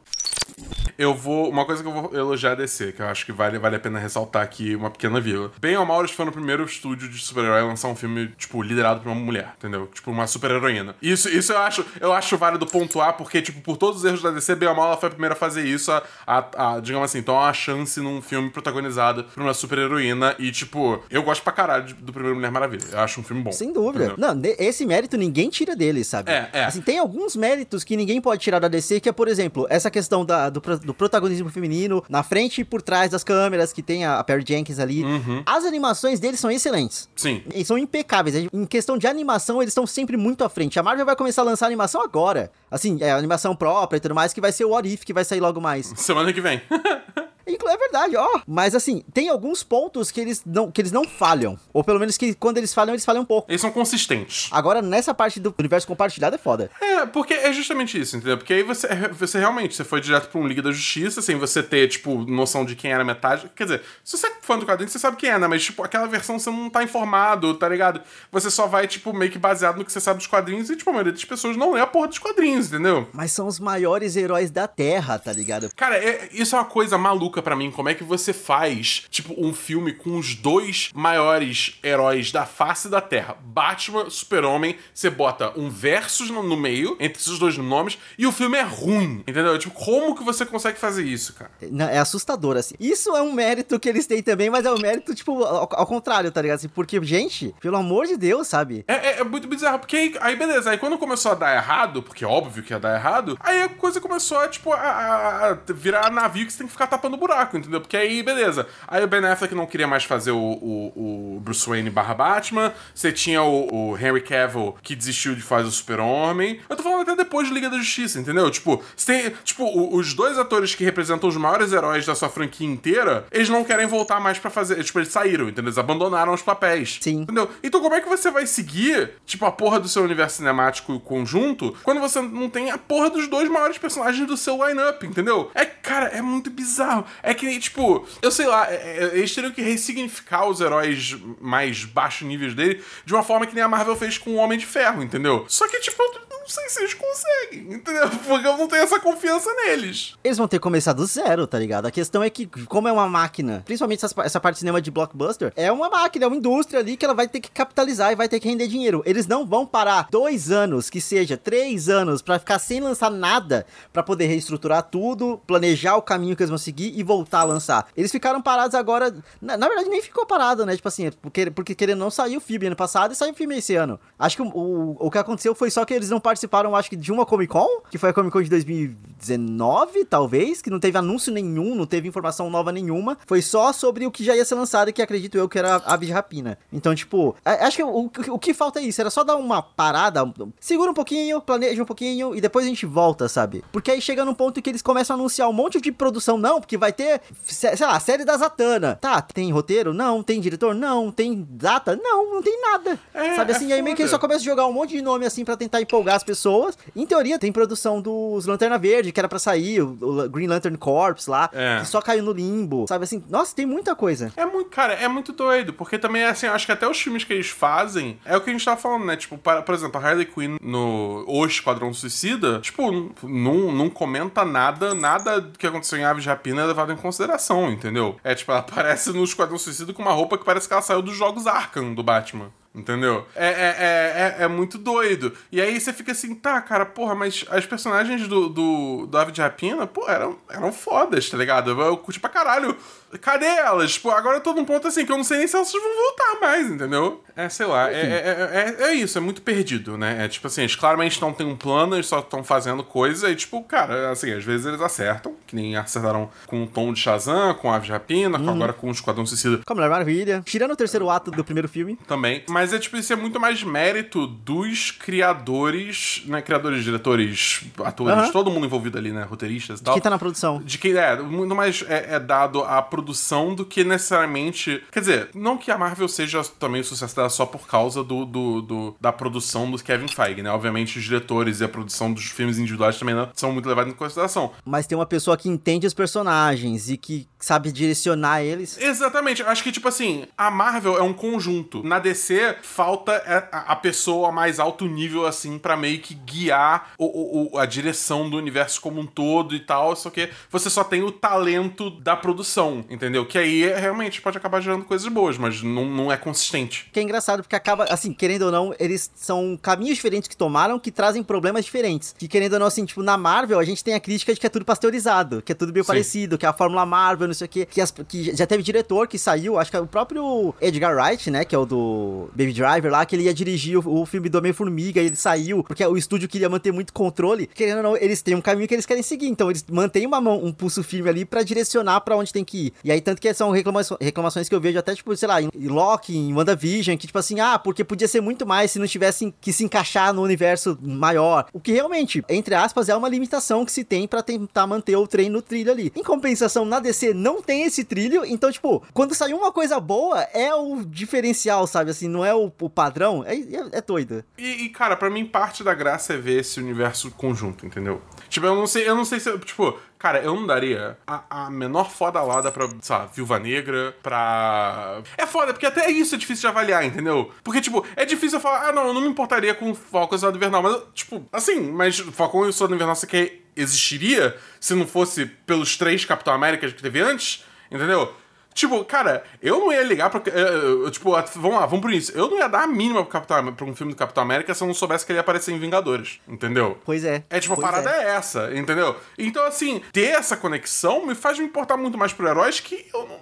[0.99, 1.49] Eu vou.
[1.51, 3.81] Uma coisa que eu vou elogiar a DC, que eu acho que vale, vale a
[3.81, 5.53] pena ressaltar aqui uma pequena vírgula.
[5.61, 8.63] Bem ou mal, eles foram o primeiro estúdio de super-herói a lançar um filme, tipo,
[8.63, 9.89] liderado por uma mulher, entendeu?
[9.93, 10.95] Tipo, uma super-heroína.
[11.01, 14.31] Isso, isso eu acho, eu acho válido pontuar, porque, tipo, por todos os erros da
[14.31, 17.11] DC, bem ou mal, ela foi a primeira a fazer isso, a, a, a digamos
[17.11, 20.35] assim, há uma chance num filme protagonizado por uma super-heroína.
[20.39, 22.85] E, tipo, eu gosto pra caralho do primeiro Mulher Maravilha.
[22.93, 23.53] Eu acho um filme bom.
[23.53, 24.07] Sem dúvida.
[24.07, 24.35] Entendeu?
[24.35, 26.31] Não, esse mérito ninguém tira dele, sabe?
[26.31, 26.65] É, é.
[26.65, 29.91] Assim, tem alguns méritos que ninguém pode tirar da DC, que é, por exemplo, essa
[29.91, 34.05] questão da, do, do protagonismo feminino, na frente e por trás das câmeras, que tem
[34.05, 35.05] a, Perry Jenkins ali.
[35.05, 35.43] Uhum.
[35.45, 37.09] As animações deles são excelentes.
[37.15, 37.43] Sim.
[37.55, 38.49] E são impecáveis.
[38.53, 40.79] Em questão de animação, eles estão sempre muito à frente.
[40.79, 42.51] A Marvel vai começar a lançar animação agora.
[42.71, 45.25] Assim, é animação própria e tudo mais, que vai ser o What If, que vai
[45.25, 45.93] sair logo mais.
[45.97, 46.63] Semana que vem.
[47.47, 48.41] É verdade, ó.
[48.47, 51.59] Mas assim, tem alguns pontos que eles não, que eles não falham.
[51.73, 53.51] Ou pelo menos que quando eles falham, eles falham um pouco.
[53.51, 54.49] Eles são consistentes.
[54.51, 56.71] Agora, nessa parte do universo compartilhado é foda.
[56.81, 58.39] É, porque é justamente isso, entendeu?
[58.39, 61.63] Porque aí você, você realmente, você foi direto pra um Liga da Justiça, sem você
[61.63, 63.51] ter, tipo, noção de quem era metade.
[63.55, 65.47] Quer dizer, se você é fã do quadrinho, você sabe quem é, né?
[65.47, 68.01] Mas, tipo, aquela versão você não tá informado, tá ligado?
[68.33, 70.91] Você só vai, tipo, meio que baseado no que você sabe dos quadrinhos e, tipo,
[70.91, 73.09] a maioria das pessoas não lê a porra dos quadrinhos, entendeu?
[73.13, 75.71] Mas são os maiores heróis da Terra, tá ligado?
[75.77, 77.71] Cara, é, isso é uma coisa maluca para mim.
[77.71, 82.89] Como é que você faz, tipo, um filme com os dois maiores heróis da face
[82.89, 88.27] da Terra, Batman, Super-Homem, você bota um versus no, meio, entre esses dois nomes, e
[88.27, 89.59] o filme é ruim, entendeu?
[89.59, 91.51] Tipo, como que você consegue fazer isso, cara?
[91.93, 92.75] É assustador, assim.
[92.79, 95.87] Isso é um mérito que eles têm também, mas é um mérito, tipo, ao, ao
[95.87, 96.57] contrário, tá ligado?
[96.57, 98.85] Assim, porque, gente, pelo amor de Deus, sabe?
[98.89, 102.03] É, é, é muito bizarro, porque aí, aí, beleza, aí quando começou a dar errado,
[102.03, 105.51] porque é óbvio que ia dar errado, aí a coisa começou a, tipo, a, a,
[105.51, 107.26] a virar navio que você tem que ficar tapando buraco,
[107.57, 107.81] entendeu?
[107.81, 108.67] Porque aí, beleza.
[108.87, 112.73] Aí o Ben Affleck não queria mais fazer o, o, o Bruce Wayne barra Batman.
[112.95, 116.61] Você tinha o, o, Henry Cavill que desistiu de fazer o Super-Homem.
[116.69, 118.51] Eu tô falando até depois de Liga da Justiça, entendeu?
[118.51, 119.31] Tipo, tem.
[119.45, 123.65] Tipo, os dois atores que representam os maiores heróis da sua franquia inteira, eles não
[123.65, 124.83] querem voltar mais para fazer.
[124.83, 125.67] Tipo, eles saíram, entendeu?
[125.67, 126.99] Eles abandonaram os papéis.
[127.01, 127.23] Sim.
[127.23, 127.51] Entendeu?
[127.63, 131.77] Então, como é que você vai seguir, tipo, a porra do seu universo cinemático conjunto
[131.83, 135.51] quando você não tem a porra dos dois maiores personagens do seu line-up, entendeu?
[135.55, 137.05] É, cara, é muito bizarro.
[137.23, 141.85] É que, tipo, eu sei lá, é, é, eles teriam que ressignificar os heróis mais
[141.85, 144.67] baixos níveis dele de uma forma que nem a Marvel fez com o Homem de
[144.67, 145.45] Ferro, entendeu?
[145.49, 146.03] Só que, tipo,
[146.47, 148.09] não sei se eles conseguem, entendeu?
[148.25, 150.15] Porque eu não tenho essa confiança neles.
[150.23, 151.87] Eles vão ter que começar do zero, tá ligado?
[151.87, 154.91] A questão é que, como é uma máquina, principalmente essa, essa parte de cinema de
[154.91, 158.15] blockbuster, é uma máquina, é uma indústria ali que ela vai ter que capitalizar e
[158.15, 159.03] vai ter que render dinheiro.
[159.05, 163.67] Eles não vão parar dois anos, que seja três anos, para ficar sem lançar nada,
[163.93, 167.87] para poder reestruturar tudo, planejar o caminho que eles vão seguir e voltar a lançar.
[167.97, 169.15] Eles ficaram parados agora.
[169.41, 170.77] Na, na verdade, nem ficou parado, né?
[170.77, 173.57] Tipo assim, porque, porque querendo não saiu o filme ano passado e saiu o filme
[173.57, 173.99] esse ano.
[174.19, 176.97] Acho que o, o, o que aconteceu foi só que eles não participaram, acho que,
[176.97, 180.99] de uma Comic Con, que foi a Comic Con de 2019, talvez, que não teve
[180.99, 183.17] anúncio nenhum, não teve informação nova nenhuma.
[183.27, 185.97] Foi só sobre o que já ia ser lançado, que acredito eu que era a
[185.97, 186.59] de Rapina.
[186.73, 190.21] Então, tipo, acho que o, o que falta é isso, era só dar uma parada,
[190.61, 193.65] segura um pouquinho, planeja um pouquinho e depois a gente volta, sabe?
[193.71, 196.61] Porque aí chega num ponto que eles começam a anunciar um monte de produção, não,
[196.61, 198.97] porque vai ter, sei lá, série da Zatanna.
[199.01, 199.93] Tá, tem roteiro?
[199.93, 200.23] Não.
[200.23, 200.75] Tem diretor?
[200.75, 201.11] Não.
[201.11, 201.97] Tem data?
[201.97, 202.99] Não, não tem nada.
[203.15, 205.03] É, sabe assim, é aí meio que eles só começam a jogar um monte de
[205.03, 206.77] nome assim para tentar empolgar as pessoas.
[206.95, 210.77] Em teoria, tem produção dos Lanterna Verde, que era para sair, o, o, Green Lantern
[210.77, 211.81] Corps lá, é.
[211.81, 212.87] que só caiu no limbo.
[212.89, 213.23] Sabe assim?
[213.29, 214.33] Nossa, tem muita coisa.
[214.37, 217.33] É muito, cara, é muito doido, porque também, assim, acho que até os filmes que
[217.33, 219.17] eles fazem é o que a gente tava falando, né?
[219.17, 222.91] Tipo, para, por exemplo, a Harley Quinn no O Esquadrão Suicida, tipo,
[223.23, 228.17] não, não comenta nada, nada que aconteceu em Aves de Rapina levado em consideração, entendeu?
[228.23, 231.01] É tipo, ela aparece no Esquadrão Suicida com uma roupa que parece que ela saiu
[231.01, 232.53] dos jogos Arkham do Batman.
[232.75, 233.27] Entendeu?
[233.35, 235.33] É, é, é, é, muito doido.
[235.51, 239.33] E aí você fica assim, tá, cara, porra, mas as personagens do, do, do Ave
[239.33, 241.71] de Rapina, pô, eram, eram fodas, tá ligado?
[241.71, 242.77] Eu curti pra caralho
[243.21, 243.95] Cadê elas?
[243.95, 245.81] Tipo, agora eu tô num ponto assim que eu não sei nem se elas vão
[245.81, 247.23] voltar mais, entendeu?
[247.37, 250.25] É, sei lá, é, é, é, é, isso, é muito perdido, né?
[250.25, 253.37] É tipo assim, eles claramente não têm um plano, eles só estão fazendo coisa e,
[253.37, 257.55] tipo, cara, assim, às vezes eles acertam, que nem acertaram com o tom de Shazam,
[257.55, 258.51] com Aves de Rapina, uhum.
[258.51, 259.61] agora com o Esquadrão Suicida.
[259.67, 260.43] Como é maravilha.
[260.47, 261.97] Tirando o terceiro ato do primeiro filme.
[262.07, 262.43] Também.
[262.49, 266.41] Mas é, tipo, isso é muito mais mérito dos criadores, né?
[266.41, 268.33] Criadores, diretores, atores, uhum.
[268.33, 269.25] todo mundo envolvido ali, né?
[269.25, 269.95] Roteiristas e tal.
[269.95, 270.63] De quem tá na produção.
[270.65, 274.83] De quem, é, muito mais é, é dado a produção do que necessariamente.
[274.91, 278.25] Quer dizer, não que a Marvel seja também o sucesso dela só por causa do,
[278.25, 280.51] do, do, da produção do Kevin Feige, né?
[280.51, 283.97] Obviamente, os diretores e a produção dos filmes individuais também não são muito levados em
[283.97, 284.53] consideração.
[284.65, 288.79] Mas tem uma pessoa que entende os personagens e que sabe direcionar eles.
[288.79, 289.43] Exatamente.
[289.43, 291.83] Acho que, tipo assim, a Marvel é um conjunto.
[291.83, 297.55] Na DC, falta é, a pessoa mais alto nível, assim, para meio que guiar o,
[297.55, 299.95] o, a direção do universo como um todo e tal.
[299.95, 303.27] Só que você só tem o talento da produção, entendeu?
[303.27, 306.89] Que aí é, realmente pode acabar gerando coisas boas, mas não, não é consistente.
[306.93, 310.79] Que é engraçado, porque acaba, assim, querendo ou não, eles são caminhos diferentes que tomaram
[310.79, 312.15] que trazem problemas diferentes.
[312.17, 314.47] Que querendo ou não, assim, tipo, na Marvel a gente tem a crítica de que
[314.47, 315.89] é tudo pasteurizado, que é tudo meio Sim.
[315.89, 317.67] parecido, que é a Fórmula Marvel, não sei o quê.
[317.67, 321.31] Que, as, que já teve diretor que saiu, acho que é o próprio Edgar Wright,
[321.31, 321.45] né?
[321.45, 324.39] Que é o do Baby Driver lá, que ele ia dirigir o, o filme do
[324.39, 327.47] Homem-Formiga e ele saiu, porque o estúdio queria manter muito controle.
[327.47, 330.21] Querendo ou não, eles têm um caminho que eles querem seguir, então eles mantêm uma
[330.21, 332.73] mão, um pulso firme ali para direcionar para onde tem que ir.
[332.85, 335.51] E aí, tanto que são reclamações, reclamações que eu vejo até, tipo, sei lá, em
[335.55, 339.35] Loki, em WandaVision, que, tipo assim, ah, porque podia ser muito mais se não tivessem
[339.41, 341.47] que se encaixar no universo maior.
[341.53, 345.07] O que realmente, entre aspas, é uma limitação que se tem para tentar manter o
[345.07, 345.93] trem no trilho ali.
[345.95, 350.21] Em compensação, na DC não tem esse trilho, então, tipo, quando sair uma coisa boa,
[350.33, 351.91] é o diferencial, sabe?
[351.91, 353.25] Assim, não é o, o padrão.
[353.25, 354.25] É, é, é doido.
[354.39, 358.01] E, e, cara, para mim, parte da graça é ver esse universo conjunto, entendeu?
[358.29, 359.37] Tipo, eu não sei, eu não sei se.
[359.39, 365.01] Tipo, Cara, eu não daria a, a menor foda alada pra, sabe, Viúva Negra, pra.
[365.17, 367.33] É foda, porque até isso é difícil de avaliar, entendeu?
[367.43, 370.19] Porque, tipo, é difícil eu falar, ah, não, eu não me importaria com Falcon e
[370.19, 374.87] Soldado Invernal, mas, tipo, assim, mas Falcon e Soldado Invernal você quer existiria se não
[374.87, 378.15] fosse pelos três Capitão Américas que teve antes, entendeu?
[378.57, 380.23] Tipo, cara, eu não ia ligar pra.
[380.33, 382.11] Eu, eu, tipo, vamos lá, vamos por isso.
[382.17, 384.63] Eu não ia dar a mínima pro Capitão, pra um filme do Capitão América se
[384.63, 386.79] eu não soubesse que ele ia aparecer em Vingadores, entendeu?
[386.83, 387.23] Pois é.
[387.29, 388.05] É tipo, a parada é.
[388.05, 388.17] é.
[388.17, 388.97] essa, entendeu?
[389.19, 393.07] Então, assim, ter essa conexão me faz me importar muito mais por heróis que eu
[393.07, 393.21] não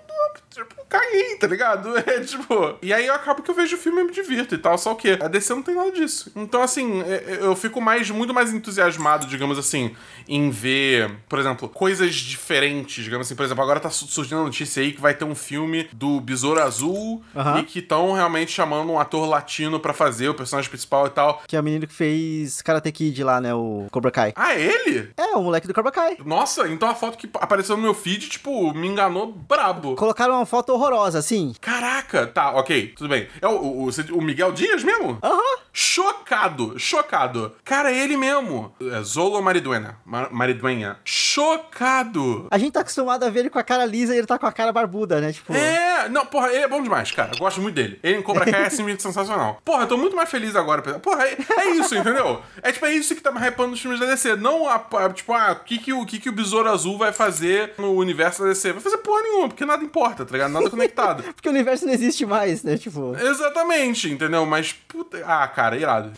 [0.55, 1.95] tipo, caguei, tá ligado?
[2.07, 2.77] É tipo.
[2.83, 4.93] E aí eu acabo que eu vejo o filme e me divirto e tal, só
[4.93, 5.19] o quê?
[5.21, 6.31] A DC não tem nada disso.
[6.37, 9.95] Então, assim, é, é, eu fico mais, muito mais entusiasmado, digamos assim,
[10.29, 13.35] em ver, por exemplo, coisas diferentes, digamos assim.
[13.35, 16.61] Por exemplo, agora tá surgindo a notícia aí que vai ter um filme do Besouro
[16.63, 17.61] Azul Aham.
[17.61, 21.43] e que estão realmente chamando um ator latino pra fazer o personagem principal e tal.
[21.47, 23.55] Que é o menino que fez Karate Kid lá, né?
[23.55, 24.33] O Cobra Kai.
[24.37, 25.11] Ah, ele?
[25.17, 26.17] É, o moleque do Cobra Kai.
[26.25, 29.95] Nossa, então a foto que apareceu no meu feed, tipo, me enganou brabo.
[29.97, 31.55] Colocaram uma foto horrorosa, assim.
[31.61, 33.29] Caraca, tá, ok, tudo bem.
[33.41, 35.19] É o, o, o- Miguel Dias mesmo?
[35.23, 35.59] Aham.
[35.73, 37.53] Chocado, chocado.
[37.65, 38.73] Cara, é ele mesmo.
[38.93, 39.97] É Zolo Mariduena.
[40.05, 40.97] Mar Mariduenha.
[41.05, 42.47] Chocado.
[42.51, 44.47] A gente tá acostumado a ver ele com a cara lisa e ele tá com
[44.47, 45.33] a cara barbuda, né?
[45.33, 45.53] Tipo.
[45.53, 47.33] É, não, porra, ele é bom demais, cara.
[47.35, 47.99] Eu gosto muito dele.
[48.03, 49.61] Ele em Cobra Kai é simplesmente sensacional.
[49.65, 50.81] Porra, eu tô muito mais feliz agora.
[50.99, 52.41] Porra, é, é isso, entendeu?
[52.63, 54.37] É tipo, é isso que tá me hypando nos filmes da DC.
[54.37, 57.13] Não, a, a- tipo, ah, o que que o, que que o Besouro Azul vai
[57.13, 58.73] fazer no universo da DC?
[58.73, 60.53] Vai fazer porra nenhuma, porque nada importa, tá ligado?
[60.53, 61.23] Nada conectado.
[61.35, 62.77] Porque o universo não existe mais, né?
[62.77, 63.17] Tipo.
[63.17, 64.45] Exatamente, entendeu?
[64.45, 65.23] Mas, puta...
[65.25, 66.13] Ah, cara, irado.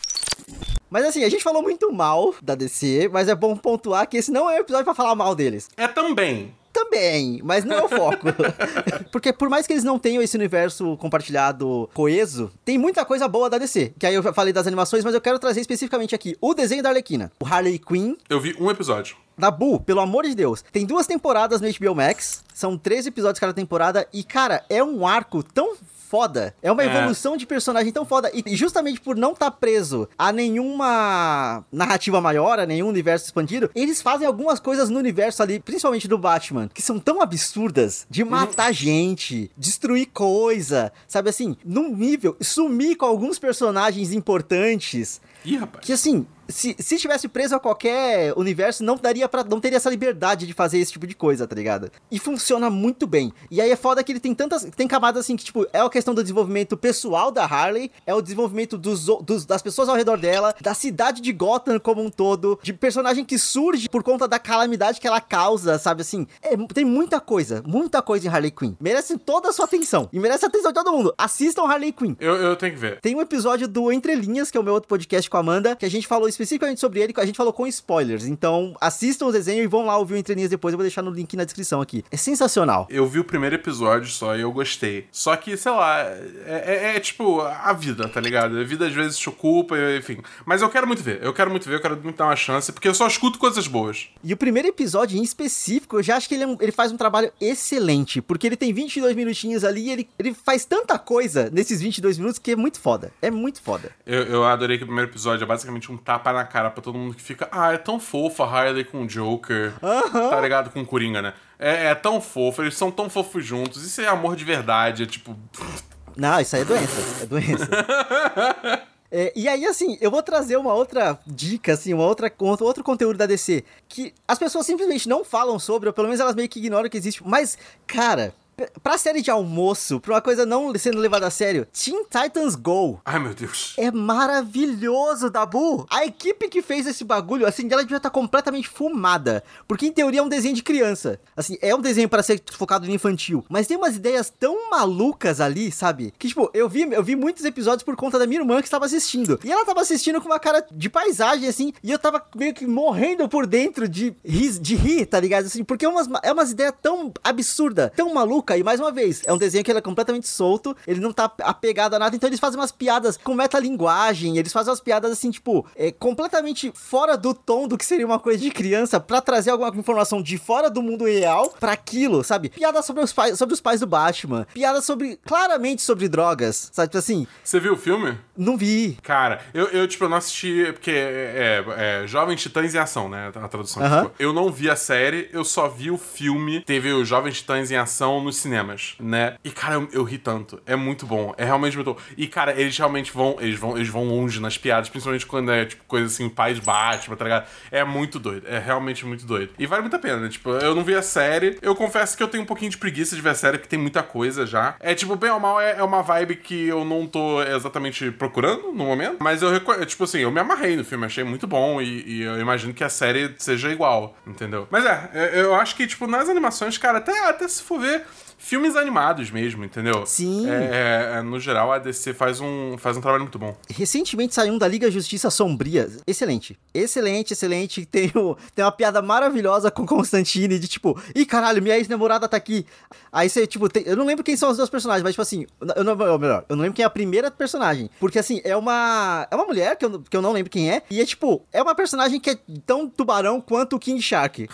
[0.90, 4.30] Mas assim, a gente falou muito mal da DC, mas é bom pontuar que esse
[4.30, 5.68] não é o episódio pra falar mal deles.
[5.76, 6.54] É também.
[6.76, 8.26] Também, mas não é o foco.
[9.10, 13.48] Porque por mais que eles não tenham esse universo compartilhado coeso, tem muita coisa boa
[13.48, 13.94] da DC.
[13.98, 16.90] Que aí eu falei das animações, mas eu quero trazer especificamente aqui o desenho da
[16.90, 17.32] Arlequina.
[17.40, 19.16] O Harley Quinn, Eu vi um episódio.
[19.38, 20.62] Dabu, pelo amor de Deus.
[20.70, 25.06] Tem duas temporadas no HBO Max, são 13 episódios cada temporada, e cara, é um
[25.06, 25.76] arco tão
[26.08, 26.54] foda.
[26.62, 26.86] É uma É.
[26.86, 28.30] evolução de personagem tão foda.
[28.34, 34.00] E justamente por não estar preso a nenhuma narrativa maior, a nenhum universo expandido, eles
[34.00, 38.72] fazem algumas coisas no universo ali, principalmente do Batman, que são tão absurdas de matar
[38.72, 45.20] gente, destruir coisa, sabe assim, num nível, sumir com alguns personagens importantes.
[45.44, 45.84] Ih, rapaz.
[45.84, 49.90] Que assim, se, se tivesse preso a qualquer universo, não daria para não teria essa
[49.90, 51.90] liberdade de fazer esse tipo de coisa, tá ligado?
[52.10, 53.32] E funciona muito bem.
[53.50, 54.64] E aí é foda que ele tem tantas.
[54.76, 58.20] Tem camadas assim que, tipo, é a questão do desenvolvimento pessoal da Harley, é o
[58.20, 62.58] desenvolvimento dos, dos- das pessoas ao redor dela, da cidade de Gotham como um todo,
[62.62, 66.26] de personagem que surge por conta da calamidade que ela causa, sabe assim?
[66.42, 68.74] É, tem muita coisa, muita coisa em Harley Quinn.
[68.80, 70.08] Merece toda a sua atenção.
[70.12, 71.14] E merece a atenção de todo mundo.
[71.18, 72.14] Assistam Harley Quinn.
[72.20, 73.00] Eu, eu tenho que ver.
[73.00, 75.76] Tem um episódio do Entre Linhas, que é o meu outro podcast com a Amanda,
[75.76, 78.26] que a gente falou especificamente sobre ele, a gente falou com spoilers.
[78.26, 80.72] Então, assistam os desenhos e vão lá ouvir o Entre Linhas depois.
[80.72, 82.04] Eu vou deixar no link na descrição aqui.
[82.10, 82.86] É sensacional.
[82.90, 85.06] Eu vi o primeiro episódio só e eu gostei.
[85.10, 88.58] Só que, sei lá, é, é- é tipo a vida, tá ligado?
[88.58, 90.18] A vida às vezes te ocupa, enfim.
[90.44, 91.22] Mas eu quero muito ver.
[91.22, 93.66] Eu quero muito ver, eu quero muito dar uma chance, porque eu só escuto coisas
[93.66, 94.08] boas.
[94.22, 96.92] E o primeiro episódio em específico, eu já acho que ele, é um- ele faz
[96.92, 101.50] um trabalho excelente, porque ele tem 22 minutinhos ali e ele, ele faz tanta coisa
[101.52, 103.10] nesses 22 minutos que é muito foda.
[103.22, 103.90] É muito foda.
[104.06, 106.98] Eu, eu adorei que o primeiro episódio é basicamente um tapa na cara pra todo
[106.98, 107.48] mundo que fica.
[107.50, 109.72] Ah, é tão fofo a Harley com o Joker.
[109.80, 110.70] Tá ligado?
[110.70, 111.34] Com o Coringa, né?
[111.58, 113.84] É, é tão fofo, eles são tão fofos juntos.
[113.84, 115.02] Isso é amor de verdade.
[115.02, 115.36] É tipo.
[116.16, 117.22] Não, isso aí é doença.
[117.22, 117.68] É doença.
[119.10, 122.82] É, e aí, assim, eu vou trazer uma outra dica, assim, uma outra, um outro
[122.82, 126.48] conteúdo da DC, que as pessoas simplesmente não falam sobre, ou pelo menos elas meio
[126.48, 127.22] que ignoram que existe.
[127.24, 128.34] Mas, cara,
[128.82, 133.00] pra série de almoço, pra uma coisa não sendo levada a sério, Teen Titans Go.
[133.04, 133.74] Ai, meu Deus.
[133.76, 135.86] É maravilhoso, Dabu!
[135.90, 139.42] A equipe que fez esse bagulho, assim, ela devia estar completamente fumada.
[139.66, 141.18] Porque, em teoria, é um desenho de criança.
[141.36, 143.44] Assim, é um desenho para ser focado no infantil.
[143.48, 146.12] Mas tem umas ideias tão malucas ali, sabe?
[146.18, 148.84] Que, tipo, eu vi, eu vi muitos episódios por conta da minha irmã que estava
[148.84, 149.38] assistindo.
[149.44, 151.72] E ela tava assistindo com uma cara de paisagem, assim.
[151.82, 155.46] E eu tava meio que morrendo por dentro de rir, de rir tá ligado?
[155.46, 158.45] Assim, porque é umas, é umas ideias tão absurda, tão maluca.
[158.54, 160.76] E, mais uma vez, é um desenho que ele é completamente solto.
[160.86, 162.14] Ele não tá apegado a nada.
[162.14, 164.36] Então, eles fazem umas piadas com metalinguagem.
[164.36, 168.18] Eles fazem umas piadas, assim, tipo, é, completamente fora do tom do que seria uma
[168.18, 172.48] coisa de criança pra trazer alguma informação de fora do mundo real pra aquilo, sabe?
[172.50, 174.46] Piada sobre os pais, sobre os pais do Batman.
[174.52, 176.88] Piada sobre, claramente sobre drogas, sabe?
[176.88, 178.18] Tipo assim, Você viu o filme?
[178.36, 178.98] não vi.
[179.02, 183.08] Cara, eu, eu, tipo, eu não assisti, porque é, é, é Jovens Titãs em Ação,
[183.08, 183.32] né?
[183.34, 183.82] A tradução.
[183.82, 184.04] Aham.
[184.04, 186.60] Tipo, eu não vi a série, eu só vi o filme.
[186.62, 189.36] Teve o Jovens Titãs em Ação nos cinemas, né?
[189.42, 190.60] E, cara, eu, eu ri tanto.
[190.66, 191.34] É muito bom.
[191.36, 192.00] É realmente muito bom.
[192.16, 193.36] E, cara, eles realmente vão.
[193.40, 197.16] Eles vão, eles vão longe nas piadas, principalmente quando é, tipo, coisa assim, pais Batman,
[197.16, 197.46] tá ligado?
[197.70, 198.46] É muito doido.
[198.46, 199.52] É realmente muito doido.
[199.58, 200.28] E vale muito a pena, né?
[200.28, 201.58] Tipo, eu não vi a série.
[201.62, 203.78] Eu confesso que eu tenho um pouquinho de preguiça de ver a série, porque tem
[203.78, 204.76] muita coisa já.
[204.80, 208.72] É, tipo, bem ou mal, é, é uma vibe que eu não tô exatamente procurando
[208.72, 209.16] no momento.
[209.20, 212.40] Mas eu tipo assim, eu me amarrei no filme, achei muito bom e, e eu
[212.40, 214.66] imagino que a série seja igual, entendeu?
[214.70, 218.04] Mas é, é, eu acho que, tipo, nas animações, cara, até, até se for ver,
[218.38, 220.04] filmes animados mesmo, entendeu?
[220.06, 220.48] Sim.
[220.48, 223.56] É, é, no geral, a DC faz um, faz um trabalho muito bom.
[223.68, 225.88] Recentemente saiu um da Liga Justiça Sombria.
[226.06, 226.58] Excelente.
[226.72, 227.86] Excelente, excelente.
[227.96, 232.36] Tem, o, tem uma piada maravilhosa com Constantine de tipo, ih, caralho, minha ex-namorada tá
[232.36, 232.66] aqui.
[233.10, 235.46] Aí você, tipo, tem, eu não lembro quem são os dois personagens, mas tipo assim,
[235.74, 237.88] eu não, ou melhor, eu não lembro quem é a primeira personagem.
[237.98, 239.26] Porque assim, é uma.
[239.30, 240.82] É uma mulher que eu, que eu não lembro quem é.
[240.90, 244.48] E é tipo, é uma personagem que é tão tubarão quanto o King Shark.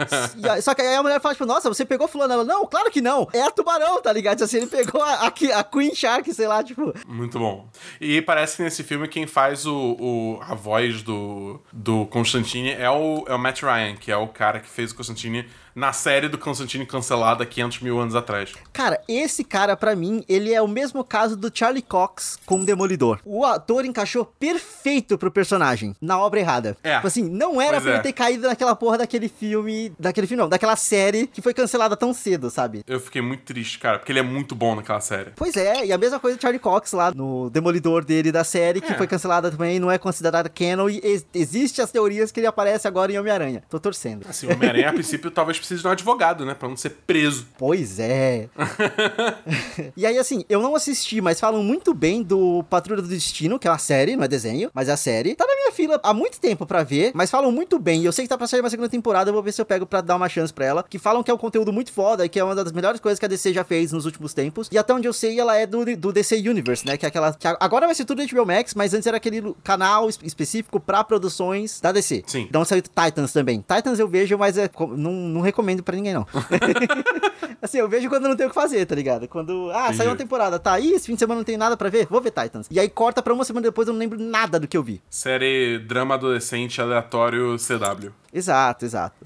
[0.62, 2.32] Só que aí a mulher fala, tipo, nossa, você pegou fulano?
[2.32, 3.19] Ela, não, claro que não.
[3.32, 4.42] É a tubarão, tá ligado?
[4.42, 6.92] Assim, ele pegou a, a, a Queen Shark, sei lá, tipo.
[7.06, 7.68] Muito bom.
[8.00, 12.90] E parece que nesse filme quem faz o, o, a voz do, do Constantine é
[12.90, 16.28] o, é o Matt Ryan, que é o cara que fez o Constantine na série
[16.28, 18.52] do Constantine cancelada 500 mil anos atrás.
[18.72, 22.64] Cara, esse cara, para mim, ele é o mesmo caso do Charlie Cox com o
[22.64, 23.20] Demolidor.
[23.24, 26.76] O ator encaixou perfeito pro personagem, na obra errada.
[26.82, 26.96] É.
[26.96, 27.94] Tipo assim, não era Pois pra é.
[27.96, 29.92] ele ter caído naquela porra daquele filme.
[29.98, 32.82] Daquele filme, não, daquela série que foi cancelada tão cedo, sabe?
[32.86, 35.30] Eu fiquei muito triste, cara, porque ele é muito bom naquela série.
[35.36, 38.80] Pois é, e a mesma coisa do Charlie Cox lá no Demolidor dele da série,
[38.80, 38.96] que É.
[38.96, 42.88] foi cancelada também, não é considerada canon, e ex existe as teorias que ele aparece
[42.88, 43.62] agora em Homem-Aranha.
[43.68, 44.26] Tô torcendo.
[44.28, 46.54] Assim, o Homem-Aranha, a princípio, talvez precise de um advogado, né?
[46.54, 47.46] Pra não ser preso.
[47.58, 48.48] Pois é.
[49.96, 53.68] e aí, assim, eu não assisti, mas falam muito bem do Patrulha do Destino, que
[53.68, 55.34] é uma série, não é desenho, mas é a série.
[55.34, 58.02] Tá na minha fila há muito tempo pra ver, mas falam muito bem.
[58.02, 59.64] E eu sei que tá pra sair uma segunda temporada, eu vou ver se eu
[59.66, 60.82] pego pra dar uma chance pra ela.
[60.82, 63.18] Que falam que é um conteúdo muito foda e que é uma das melhores coisas
[63.18, 64.68] que a DC já fez nos últimos tempos.
[64.72, 66.96] E até onde eu sei, ela é do, do DC Universe, né?
[66.96, 67.32] Que é aquela.
[67.32, 71.02] Que agora vai ser tudo HBO Max, mas antes era aquele canal es- específico pra
[71.04, 72.24] produções da DC.
[72.26, 72.46] Sim.
[72.48, 73.60] Então saiu Titans também.
[73.60, 76.26] Titans eu vejo, mas é, não, não recomendo pra ninguém, não.
[77.60, 79.28] assim, eu vejo quando não tenho o que fazer, tá ligado?
[79.28, 80.16] Quando, ah, saiu uma Entendi.
[80.18, 82.66] temporada, tá, ih, esse fim de semana não tem nada pra ver, vou ver Titans.
[82.70, 85.02] E aí corta pra uma semana depois, eu não lembro nada do que eu vi.
[85.10, 88.10] Série drama adolescente aleatório CW.
[88.32, 89.16] Exato, exato.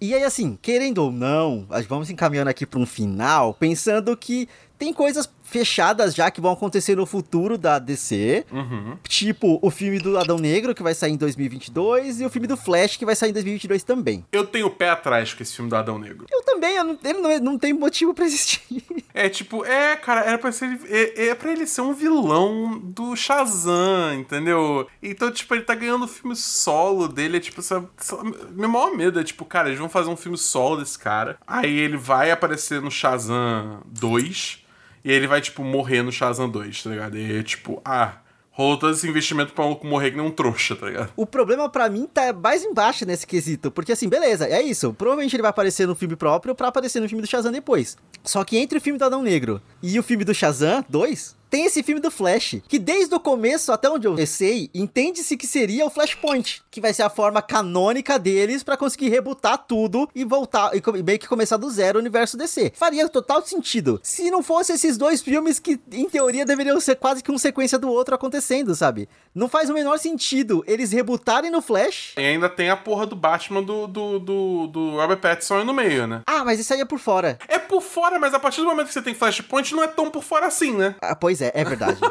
[0.00, 4.46] E aí, assim, querendo ou não, vamos encaminhando aqui pra um final, pensando que
[4.78, 8.44] tem coisas fechadas já que vão acontecer no futuro da DC.
[8.52, 8.96] Uhum.
[9.08, 12.56] Tipo, o filme do Adão Negro, que vai sair em 2022, e o filme do
[12.56, 14.24] Flash, que vai sair em 2022 também.
[14.32, 16.26] Eu tenho o pé atrás com esse filme do Adão Negro.
[16.30, 18.84] Eu também, eu não, ele não, não tem motivo pra existir.
[19.14, 20.78] É tipo, é, cara, era pra ser.
[20.88, 24.86] É, é pra ele ser um vilão do Shazam, entendeu?
[25.02, 27.38] Então, tipo, ele tá ganhando o filme solo dele.
[27.38, 28.18] É tipo, essa, essa-
[28.52, 31.38] meu maior medo é, tipo, cara, eles vão fazer um filme solo desse cara.
[31.46, 34.65] Aí ele vai aparecer no Shazam 2.
[35.06, 37.16] E ele vai, tipo, morrer no Shazam 2, tá ligado?
[37.16, 38.14] E é tipo, ah,
[38.50, 41.12] rolou todo esse investimento pra maluco morrer que nem um trouxa, tá ligado?
[41.14, 44.92] O problema pra mim tá mais embaixo nesse quesito, porque assim, beleza, é isso.
[44.94, 47.96] Provavelmente ele vai aparecer no filme próprio pra aparecer no filme do Shazam depois.
[48.24, 51.66] Só que entre o filme do Adão Negro e o filme do Shazam 2, tem
[51.66, 55.86] esse filme do Flash, que desde o começo, até onde eu sei, entende-se que seria
[55.86, 60.74] o Flashpoint, que vai ser a forma canônica deles pra conseguir rebutar tudo e voltar,
[60.74, 62.72] e e meio que começar do zero o universo DC.
[62.74, 64.00] Faria total sentido.
[64.02, 67.78] Se não fosse esses dois filmes que, em teoria, deveriam ser quase que uma sequência
[67.78, 69.08] do outro acontecendo, sabe?
[69.34, 72.14] Não faz o menor sentido eles rebutarem no Flash.
[72.16, 75.74] E ainda tem a porra do Batman do, do, do, do Robert Pattinson aí no
[75.74, 76.22] meio, né?
[76.26, 77.38] Ah, mas isso aí é por fora.
[77.48, 80.10] É por fora, mas a partir do momento que você tem Flashpoint, não é tão
[80.10, 80.94] por fora assim, né?
[81.00, 81.98] Ah, pois é, é verdade.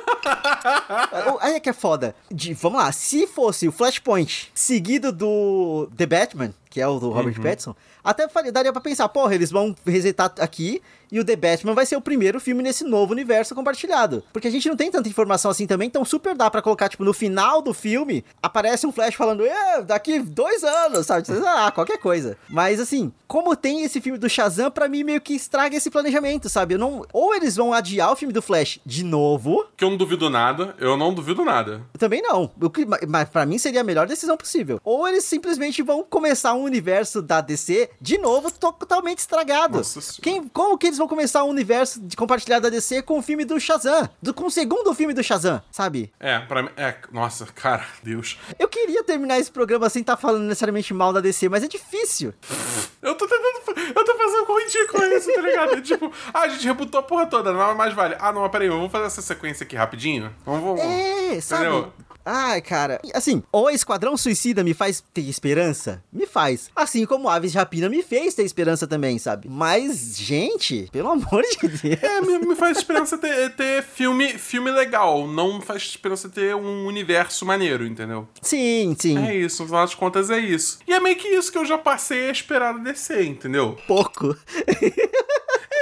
[1.31, 2.15] O- Aí é que é foda.
[2.31, 7.09] De- vamos lá, se fosse o Flashpoint seguido do The Batman, que é o do
[7.09, 11.37] Robert Pattinson, até faria- daria pra pensar, porra, eles vão resetar aqui e o The
[11.37, 14.21] Batman vai ser o primeiro filme nesse novo universo compartilhado.
[14.33, 17.05] Porque a gente não tem tanta informação assim também, então super dá pra colocar, tipo,
[17.05, 21.25] no final do filme, aparece um Flash falando, é, daqui dois anos, sabe?
[21.45, 22.37] Ah, qualquer coisa.
[22.49, 26.49] Mas assim, como tem esse filme do Shazam, pra mim meio que estraga esse planejamento,
[26.49, 26.73] sabe?
[26.73, 27.05] Eu não...
[27.13, 30.75] Ou eles vão adiar o filme do Flash de novo, Que eu não duvido nada,
[30.79, 31.81] eu não duvido nada.
[31.93, 32.51] eu também não.
[32.87, 34.81] Ma- Mas pra mim seria a melhor decisão possível.
[34.83, 39.77] Ou eles simplesmente vão começar um universo da DC de novo totalmente estragado.
[39.77, 40.21] Nossa.
[40.21, 43.45] Quem, como que eles vão começar um universo de compartilhado da DC com o filme
[43.45, 44.09] do Shazam?
[44.21, 46.11] Do, com o segundo filme do Shazam, sabe?
[46.19, 46.69] É, pra mim.
[46.75, 48.37] É, nossa, cara, Deus.
[48.59, 52.33] Eu queria terminar esse programa sem estar falando necessariamente mal da DC, mas é difícil.
[53.01, 53.55] Eu tô tentando.
[53.95, 55.81] Eu tô como ridículo isso, tá ligado?
[55.83, 58.15] tipo, ah, a gente rebutou a porra toda, não mais vale.
[58.19, 60.33] Ah, não, peraí, vamos fazer essa sequência aqui rapidinho?
[60.45, 60.81] Vamos, vamos.
[60.81, 61.65] É, sabe?
[61.65, 61.93] Entendeu?
[62.25, 62.99] Ai, cara.
[63.13, 66.03] Assim, o Esquadrão Suicida me faz ter esperança?
[66.11, 66.71] Me faz.
[66.75, 69.47] Assim como Aves de Rapina me fez ter esperança também, sabe?
[69.47, 72.03] Mas, gente, pelo amor de Deus.
[72.03, 76.85] É, me, me faz esperança ter, ter filme, filme legal, não faz esperança ter um
[76.85, 78.27] universo maneiro, entendeu?
[78.41, 79.17] Sim, sim.
[79.17, 80.79] É isso, no final das contas é isso.
[80.87, 83.77] E é meio que isso que eu já passei a esperar descer, entendeu?
[83.87, 84.35] Pouco.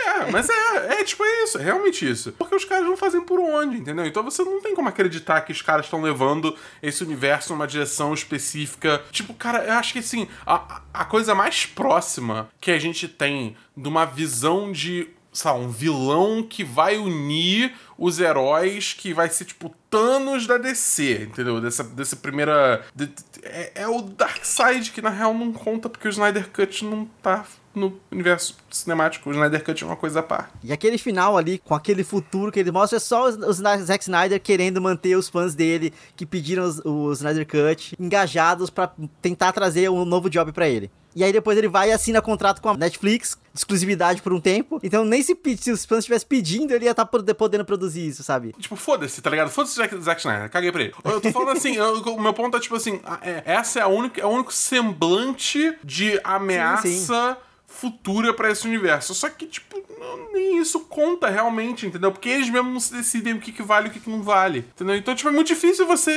[0.06, 2.32] É, mas é, é tipo é isso, é realmente isso.
[2.34, 4.06] Porque os caras não fazem por onde, entendeu?
[4.06, 8.14] Então você não tem como acreditar que os caras estão levando esse universo numa direção
[8.14, 9.04] específica.
[9.12, 13.56] Tipo, cara, eu acho que assim, a, a coisa mais próxima que a gente tem
[13.76, 19.46] de uma visão de sabe, um vilão que vai unir os heróis, que vai ser
[19.46, 21.60] tipo Thanos da DC, entendeu?
[21.60, 22.86] Dessa, dessa primeira.
[22.96, 23.10] De,
[23.42, 27.46] é, é, o Darkseid, que na real não conta porque o Snyder Cut não tá
[27.76, 29.30] no universo cinemático.
[29.30, 30.52] O Snyder Cut é uma coisa à parte.
[30.64, 34.42] E aquele final ali, com aquele futuro que ele mostra, é só o Zack Snyder
[34.42, 40.06] querendo manter os fãs dele que pediram o Snyder Cut engajados para tentar trazer um
[40.06, 40.92] novo job para ele.
[41.16, 44.80] E aí depois ele vai e assina contrato com a Netflix, exclusividade por um tempo.
[44.82, 48.24] Então nem se, se os fãs estivessem pedindo, ele ia estar tá podendo produzir isso,
[48.24, 48.54] sabe?
[48.58, 49.50] Tipo, foda-se, tá ligado?
[49.50, 50.94] Foda-se o Zack Snyder, caguei pra ele.
[51.04, 54.22] Eu tô falando assim, o meu ponto é tipo assim, é, essa é a única,
[54.22, 56.88] é o único semblante de ameaça...
[56.88, 57.36] Sim, sim
[57.74, 59.14] futura para esse universo.
[59.14, 62.12] Só que, tipo, não, nem isso conta realmente, entendeu?
[62.12, 64.96] Porque eles mesmos decidem o que, que vale e o que, que não vale, entendeu?
[64.96, 66.14] Então, tipo, é muito difícil você,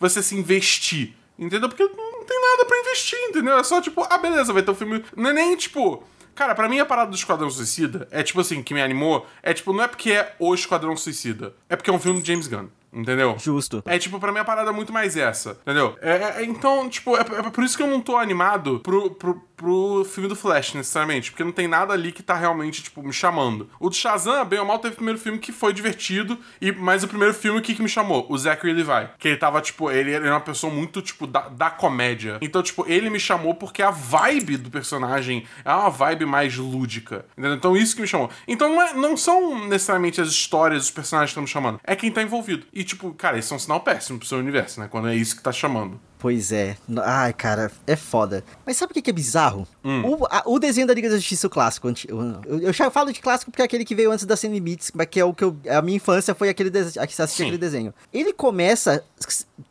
[0.00, 1.68] você se investir, entendeu?
[1.68, 3.58] Porque não tem nada para investir, entendeu?
[3.58, 5.04] É só, tipo, ah, beleza, vai ter um filme.
[5.14, 6.02] Não é nem, tipo.
[6.34, 9.54] Cara, para mim a parada do Esquadrão Suicida é tipo assim, que me animou, é
[9.54, 12.46] tipo, não é porque é o Esquadrão Suicida, é porque é um filme de James
[12.46, 12.68] Gunn.
[12.92, 13.36] Entendeu?
[13.38, 13.82] Justo.
[13.84, 15.58] É tipo, pra mim a parada é muito mais essa.
[15.62, 15.96] Entendeu?
[16.00, 19.40] É, é, então, tipo, é, é, por isso que eu não tô animado pro, pro,
[19.56, 21.30] pro filme do Flash, necessariamente.
[21.30, 23.68] Porque não tem nada ali que tá realmente, tipo, me chamando.
[23.78, 26.38] O do Shazam, bem ou mal, teve o primeiro filme que foi divertido.
[26.60, 28.26] E, mas o primeiro filme, o que, que me chamou?
[28.30, 29.08] O Zachary Levi.
[29.18, 32.38] Que ele tava, tipo, ele era uma pessoa muito, tipo, da, da comédia.
[32.40, 37.26] Então, tipo, ele me chamou porque a vibe do personagem é uma vibe mais lúdica.
[37.36, 37.56] Entendeu?
[37.56, 38.30] Então, isso que me chamou.
[38.48, 41.80] Então, não, é, não são necessariamente as histórias dos personagens que estão me chamando.
[41.84, 42.66] É quem tá envolvido.
[42.76, 44.86] E, tipo, cara, isso é um sinal péssimo pro seu universo, né?
[44.86, 45.98] Quando é isso que tá chamando.
[46.18, 46.76] Pois é.
[47.02, 48.44] Ai, cara, é foda.
[48.66, 49.66] Mas sabe o que é bizarro?
[49.82, 50.02] Hum.
[50.04, 51.88] O, a, o, desenho da Liga da Justiça, o clássico.
[52.06, 54.92] Eu, eu, já falo de clássico porque é aquele que veio antes da Sem Limites,
[55.10, 55.56] que é o que eu.
[55.70, 57.94] A minha infância foi aquele desenho, que assistia aquele desenho.
[58.12, 59.02] Ele começa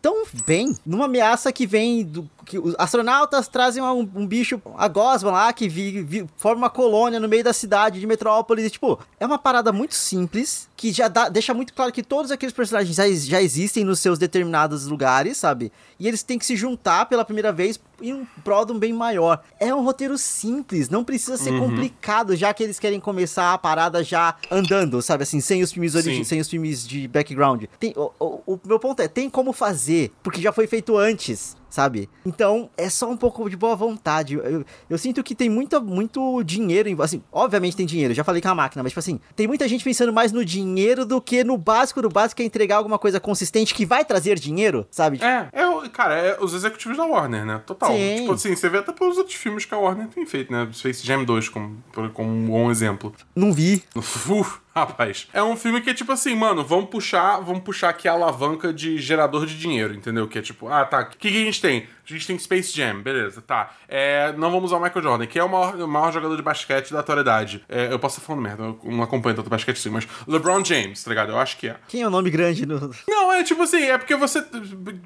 [0.02, 2.28] tão bem numa ameaça que vem do.
[2.46, 6.70] Que os astronautas trazem um, um bicho, a Gosma lá, que vi, vi, forma uma
[6.70, 8.66] colônia no meio da cidade de Metrópolis.
[8.66, 12.32] E, tipo, é uma parada muito simples, que já dá, deixa muito claro que todos
[12.32, 15.72] aqueles personagens já, já existem nos seus determinados lugares, sabe?
[16.00, 18.94] E eles têm que se juntar pela primeira vez em um prol de um bem
[18.94, 19.42] maior.
[19.60, 21.70] É um roteiro simples, não precisa ser uhum.
[21.70, 25.96] complicado, já que eles querem começar a parada já andando, sabe assim, sem os filmes
[25.96, 27.66] originais, sem os filmes de background.
[27.80, 31.56] Tem, o, o, o meu ponto é, tem como fazer, porque já foi feito antes
[31.76, 32.10] sabe?
[32.26, 34.36] Então, é só um pouco de boa vontade.
[34.36, 38.42] Eu, eu sinto que tem muita, muito dinheiro, em, assim, obviamente tem dinheiro, já falei
[38.42, 41.44] com a máquina, mas, tipo assim, tem muita gente pensando mais no dinheiro do que
[41.44, 45.20] no básico do básico, é entregar alguma coisa consistente que vai trazer dinheiro, sabe?
[45.22, 47.62] É, é cara, é os executivos da Warner, né?
[47.66, 47.92] Total.
[47.92, 48.18] Sim.
[48.22, 50.68] Tipo assim, você vê até pelos outros filmes que a Warner tem feito, né?
[50.74, 51.84] Space Jam 2 como,
[52.14, 53.14] como um bom exemplo.
[53.36, 53.84] Não vi.
[53.96, 54.65] Uf.
[54.78, 58.12] Rapaz, é um filme que é tipo assim, mano, vamos puxar, vamos puxar aqui a
[58.12, 60.28] alavanca de gerador de dinheiro, entendeu?
[60.28, 61.88] Que é tipo, ah, tá, o que, que a gente tem?
[62.08, 63.72] A gente tem Space Jam, beleza, tá.
[63.88, 66.42] É, não vamos usar o Michael Jordan, que é o maior, o maior jogador de
[66.44, 67.64] basquete da atualidade.
[67.68, 71.04] É, eu posso estar falando merda, eu não acompanho tanto basquete assim, mas LeBron James,
[71.04, 71.32] tá ligado?
[71.32, 71.78] Eu acho que é.
[71.88, 72.92] Quem é o nome grande no.
[73.08, 74.46] Não, é tipo assim, é porque você.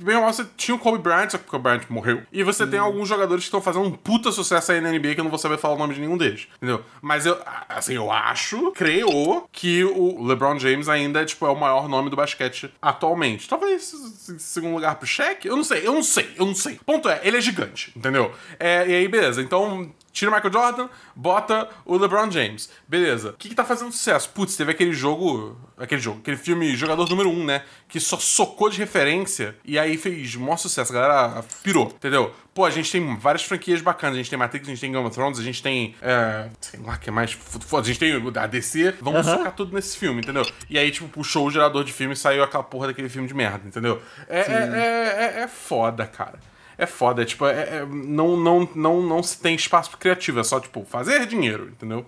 [0.02, 2.24] Bem ou mal, você tinha o Kobe Bryant, só que o Kobe Bryant morreu.
[2.34, 2.70] E você hum.
[2.70, 5.32] tem alguns jogadores que estão fazendo um puta sucesso aí na NBA que eu não
[5.32, 6.84] vou saber falar o nome de nenhum deles, entendeu?
[7.02, 7.38] Mas eu,
[7.70, 12.16] assim, eu acho, creio, que o LeBron James ainda tipo, é o maior nome do
[12.16, 13.48] basquete atualmente.
[13.48, 13.94] Talvez
[14.38, 15.48] segundo lugar pro Shaq?
[15.48, 16.80] Eu não sei, eu não sei, eu não sei.
[16.86, 18.34] Ponto é, ele é gigante gigante, entendeu?
[18.60, 19.42] É, e aí, beleza.
[19.42, 22.70] Então, tira o Michael Jordan, bota o LeBron James.
[22.88, 23.32] Beleza.
[23.32, 24.30] O que, que tá fazendo sucesso?
[24.30, 25.58] Putz, teve aquele jogo.
[25.78, 27.64] Aquele jogo, aquele filme Jogador Número 1, um, né?
[27.88, 30.92] Que só socou de referência e aí fez maior sucesso.
[30.92, 32.34] A galera pirou, entendeu?
[32.54, 34.16] Pô, a gente tem várias franquias bacanas.
[34.16, 35.96] A gente tem Matrix, a gente tem Game of Thrones, a gente tem.
[36.02, 37.32] É, sei lá, que é mais.
[37.32, 38.96] Foda, a gente tem a DC.
[39.02, 39.38] Vamos uhum.
[39.38, 40.46] socar tudo nesse filme, entendeu?
[40.70, 43.34] E aí, tipo, puxou o gerador de filme e saiu aquela porra daquele filme de
[43.34, 44.02] merda, entendeu?
[44.28, 46.40] É, é, é, é, é foda, cara
[46.80, 47.22] é foda.
[47.22, 50.86] É, tipo, é, é, não, não, não, não se tem espaço criativo, é só, tipo,
[50.86, 52.06] fazer dinheiro, entendeu?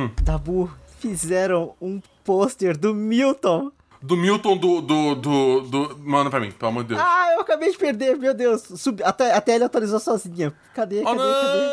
[0.00, 0.10] Hum.
[0.22, 3.70] Dabu, fizeram um pôster do Milton.
[4.00, 5.98] Do Milton do, do, do, do.
[5.98, 7.00] Manda pra mim, pelo amor de Deus.
[7.02, 8.62] Ah, eu acabei de perder, meu Deus.
[8.62, 9.02] Sub...
[9.02, 10.52] Até, até ele atualizou sozinha.
[10.74, 11.42] Cadê, cadê, oh, não!
[11.42, 11.64] cadê?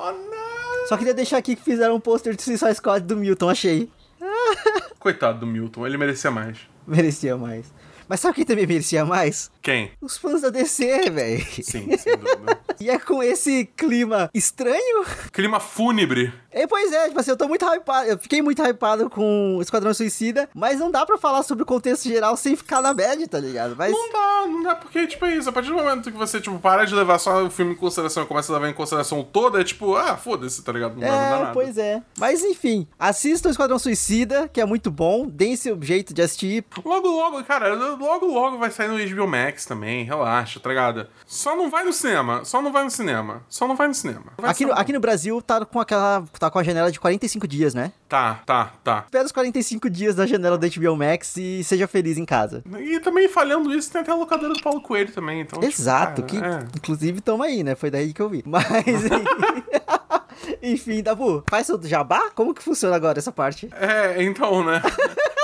[0.00, 0.86] Oh, não!
[0.88, 3.90] Só queria deixar aqui que fizeram um pôster de Suicide Squad do Milton, achei.
[4.98, 6.58] Coitado do Milton, ele merecia mais.
[6.86, 7.66] Merecia mais.
[8.08, 9.50] Mas sabe quem também merecia mais?
[9.62, 9.90] Quem?
[10.00, 11.44] Os fãs da DC, velho.
[11.62, 12.58] Sim, sem dúvida.
[12.80, 15.04] e é com esse clima estranho.
[15.32, 16.32] Clima fúnebre.
[16.50, 19.92] É, pois é, tipo assim, eu tô muito hypado, eu fiquei muito hypado com Esquadrão
[19.92, 23.38] Suicida, mas não dá pra falar sobre o contexto geral sem ficar na bad, tá
[23.38, 23.76] ligado?
[23.76, 23.92] Mas...
[23.92, 25.48] Não dá, não dá, porque, tipo, é isso.
[25.48, 28.22] A partir do momento que você, tipo, para de levar só o filme em consideração
[28.22, 30.94] e começa a levar em consideração toda, é tipo, ah, foda-se, tá ligado?
[30.94, 31.50] Não vai É, nada.
[31.52, 32.02] pois é.
[32.18, 36.64] Mas enfim, assista o Esquadrão Suicida, que é muito bom, deem seu jeito de assistir.
[36.84, 41.06] Logo, logo, cara, logo, logo vai sair no HBO Max também, relaxa, tá ligado?
[41.26, 44.26] Só não vai no cinema, só não vai no cinema, só não vai no cinema.
[44.36, 46.24] Não vai Aqui no, aqui no Brasil tá com aquela.
[46.38, 47.92] tá com a janela de 45 dias, né?
[48.08, 49.02] Tá, tá, tá.
[49.06, 52.62] Espera os 45 dias da janela do HBO Max e seja feliz em casa.
[52.78, 55.60] E também falhando isso, tem até a locadora do Paulo Coelho também, então.
[55.60, 56.68] tipo, Exato, cara, que é.
[56.76, 57.74] inclusive tamo aí, né?
[57.74, 58.42] Foi daí que eu vi.
[58.46, 58.64] Mas.
[60.62, 62.30] Enfim, Dabu, faz seu jabá?
[62.34, 63.68] Como que funciona agora essa parte?
[63.74, 64.80] É, então, né?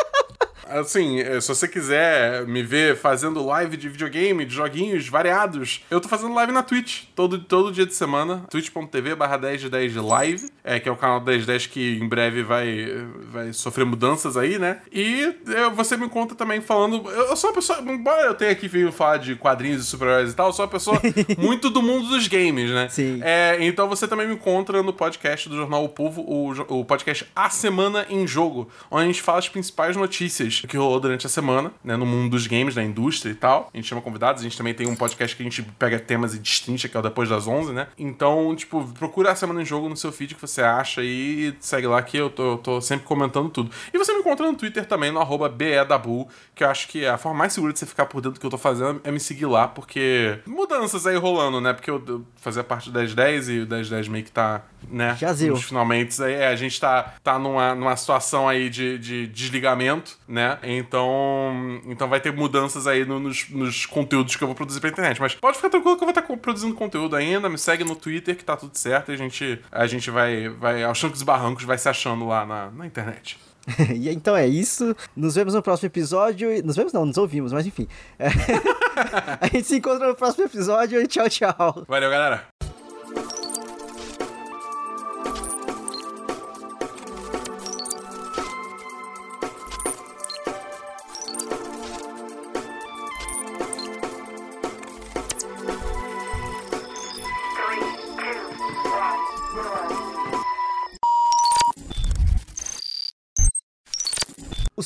[0.81, 6.01] Assim, eh, se você quiser me ver fazendo live de videogame, de joguinhos variados, eu
[6.01, 9.93] tô fazendo live na Twitch, todo, todo dia de semana, twitch.tv barra 10 de 10
[9.93, 14.37] de live, é, que é o canal 1010 que em breve vai, vai sofrer mudanças
[14.37, 14.81] aí, né?
[14.93, 17.09] E eh, você me encontra também falando...
[17.11, 20.31] Eu eu sou uma pessoa, embora eu tenha aqui vindo falar de quadrinhos e super-heróis
[20.31, 21.01] e tal, eu sou uma pessoa
[21.37, 22.89] muito do mundo dos games, né?
[22.89, 23.21] Sim.
[23.23, 27.27] É, então você também me encontra no podcast do Jornal O Povo, o, o podcast
[27.35, 31.31] A Semana em Jogo, onde a gente fala as principais notícias que rolou durante a
[31.31, 33.71] semana, né, no mundo dos games, da indústria e tal.
[33.73, 36.35] A gente chama convidados, a gente também tem um podcast que a gente pega temas
[36.35, 37.89] e destrincha, que é o Depois das 11, né?
[37.99, 41.87] Então, tipo, procura A Semana em Jogo no seu feed que você acha e segue
[41.87, 43.71] lá que eu tô, eu tô sempre comentando tudo.
[43.93, 47.19] E você me encontra no Twitter também, no arroba BEDabu, que eu acho que a
[47.19, 49.21] forma mais segura de você ficar por dentro do que eu tô fazendo é me
[49.21, 51.73] seguir lá, porque mudanças aí rolando, né?
[51.73, 55.17] Porque eu, eu fazia parte do 1010 e o 1010 meio que tá, né?
[55.19, 56.23] Já finalmente.
[56.23, 60.44] Aí, é, a gente tá, tá numa, numa situação aí de, de desligamento, né?
[60.63, 64.91] Então, então vai ter mudanças aí no- nos, nos conteúdos que eu vou produzir pra
[64.91, 65.21] internet.
[65.21, 67.49] Mas pode ficar tranquilo que eu vou estar produzindo conteúdo ainda.
[67.49, 70.83] Me segue no Twitter que tá tudo certo e a gente, a gente vai, vai
[70.85, 73.39] aos trancos e barrancos, vai se achando lá na, na internet.
[73.95, 74.95] e então é isso.
[75.17, 76.53] Nos vemos no próximo episódio.
[76.53, 77.89] e- Nos vemos não, nos ouvimos, mas enfim.
[79.41, 81.85] A gente se encontra no próximo episódio e tchau, tchau.
[81.89, 82.54] Valeu, galera!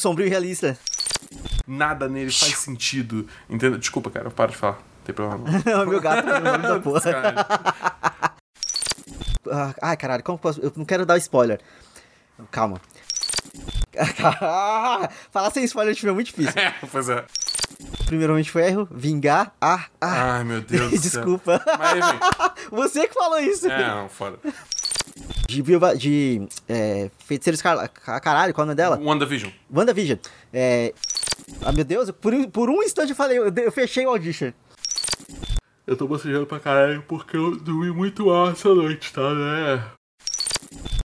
[0.09, 0.79] Sombrio e realista.
[1.67, 3.27] Nada nele faz sentido.
[3.49, 3.79] Entendeu?
[3.79, 4.77] Desculpa, cara, para de falar.
[4.77, 5.45] Não tem problema.
[5.65, 5.73] não.
[5.73, 7.01] É o meu gato tá no nome da porra.
[9.51, 10.61] Ah, Ai, caralho, como posso.
[10.61, 11.61] Eu não quero dar spoiler.
[12.51, 12.81] Calma.
[15.31, 16.53] Falar sem spoiler é muito difícil.
[16.61, 17.25] É, pois é.
[18.07, 19.53] Primeiramente foi erro, vingar.
[19.61, 20.37] Ah, ah.
[20.37, 21.01] Ai, meu Deus.
[21.01, 21.63] Desculpa.
[21.79, 22.05] Mas.
[22.71, 23.71] Você que falou isso.
[23.71, 24.39] É, não, foda.
[25.49, 27.89] De, Viúva- de é, Feiticeiros Car...
[27.89, 29.01] Ca- Caralho, qual é o nome dela?
[29.03, 29.51] WandaVision.
[29.75, 30.19] WandaVision.
[30.53, 30.93] É.
[31.63, 34.53] Ah, meu Deus, por, um- por um instante eu falei, eu, eu fechei o audition.
[35.87, 39.83] Eu tô bocejando pra caralho porque eu dormi muito mal essa noite, tá, né?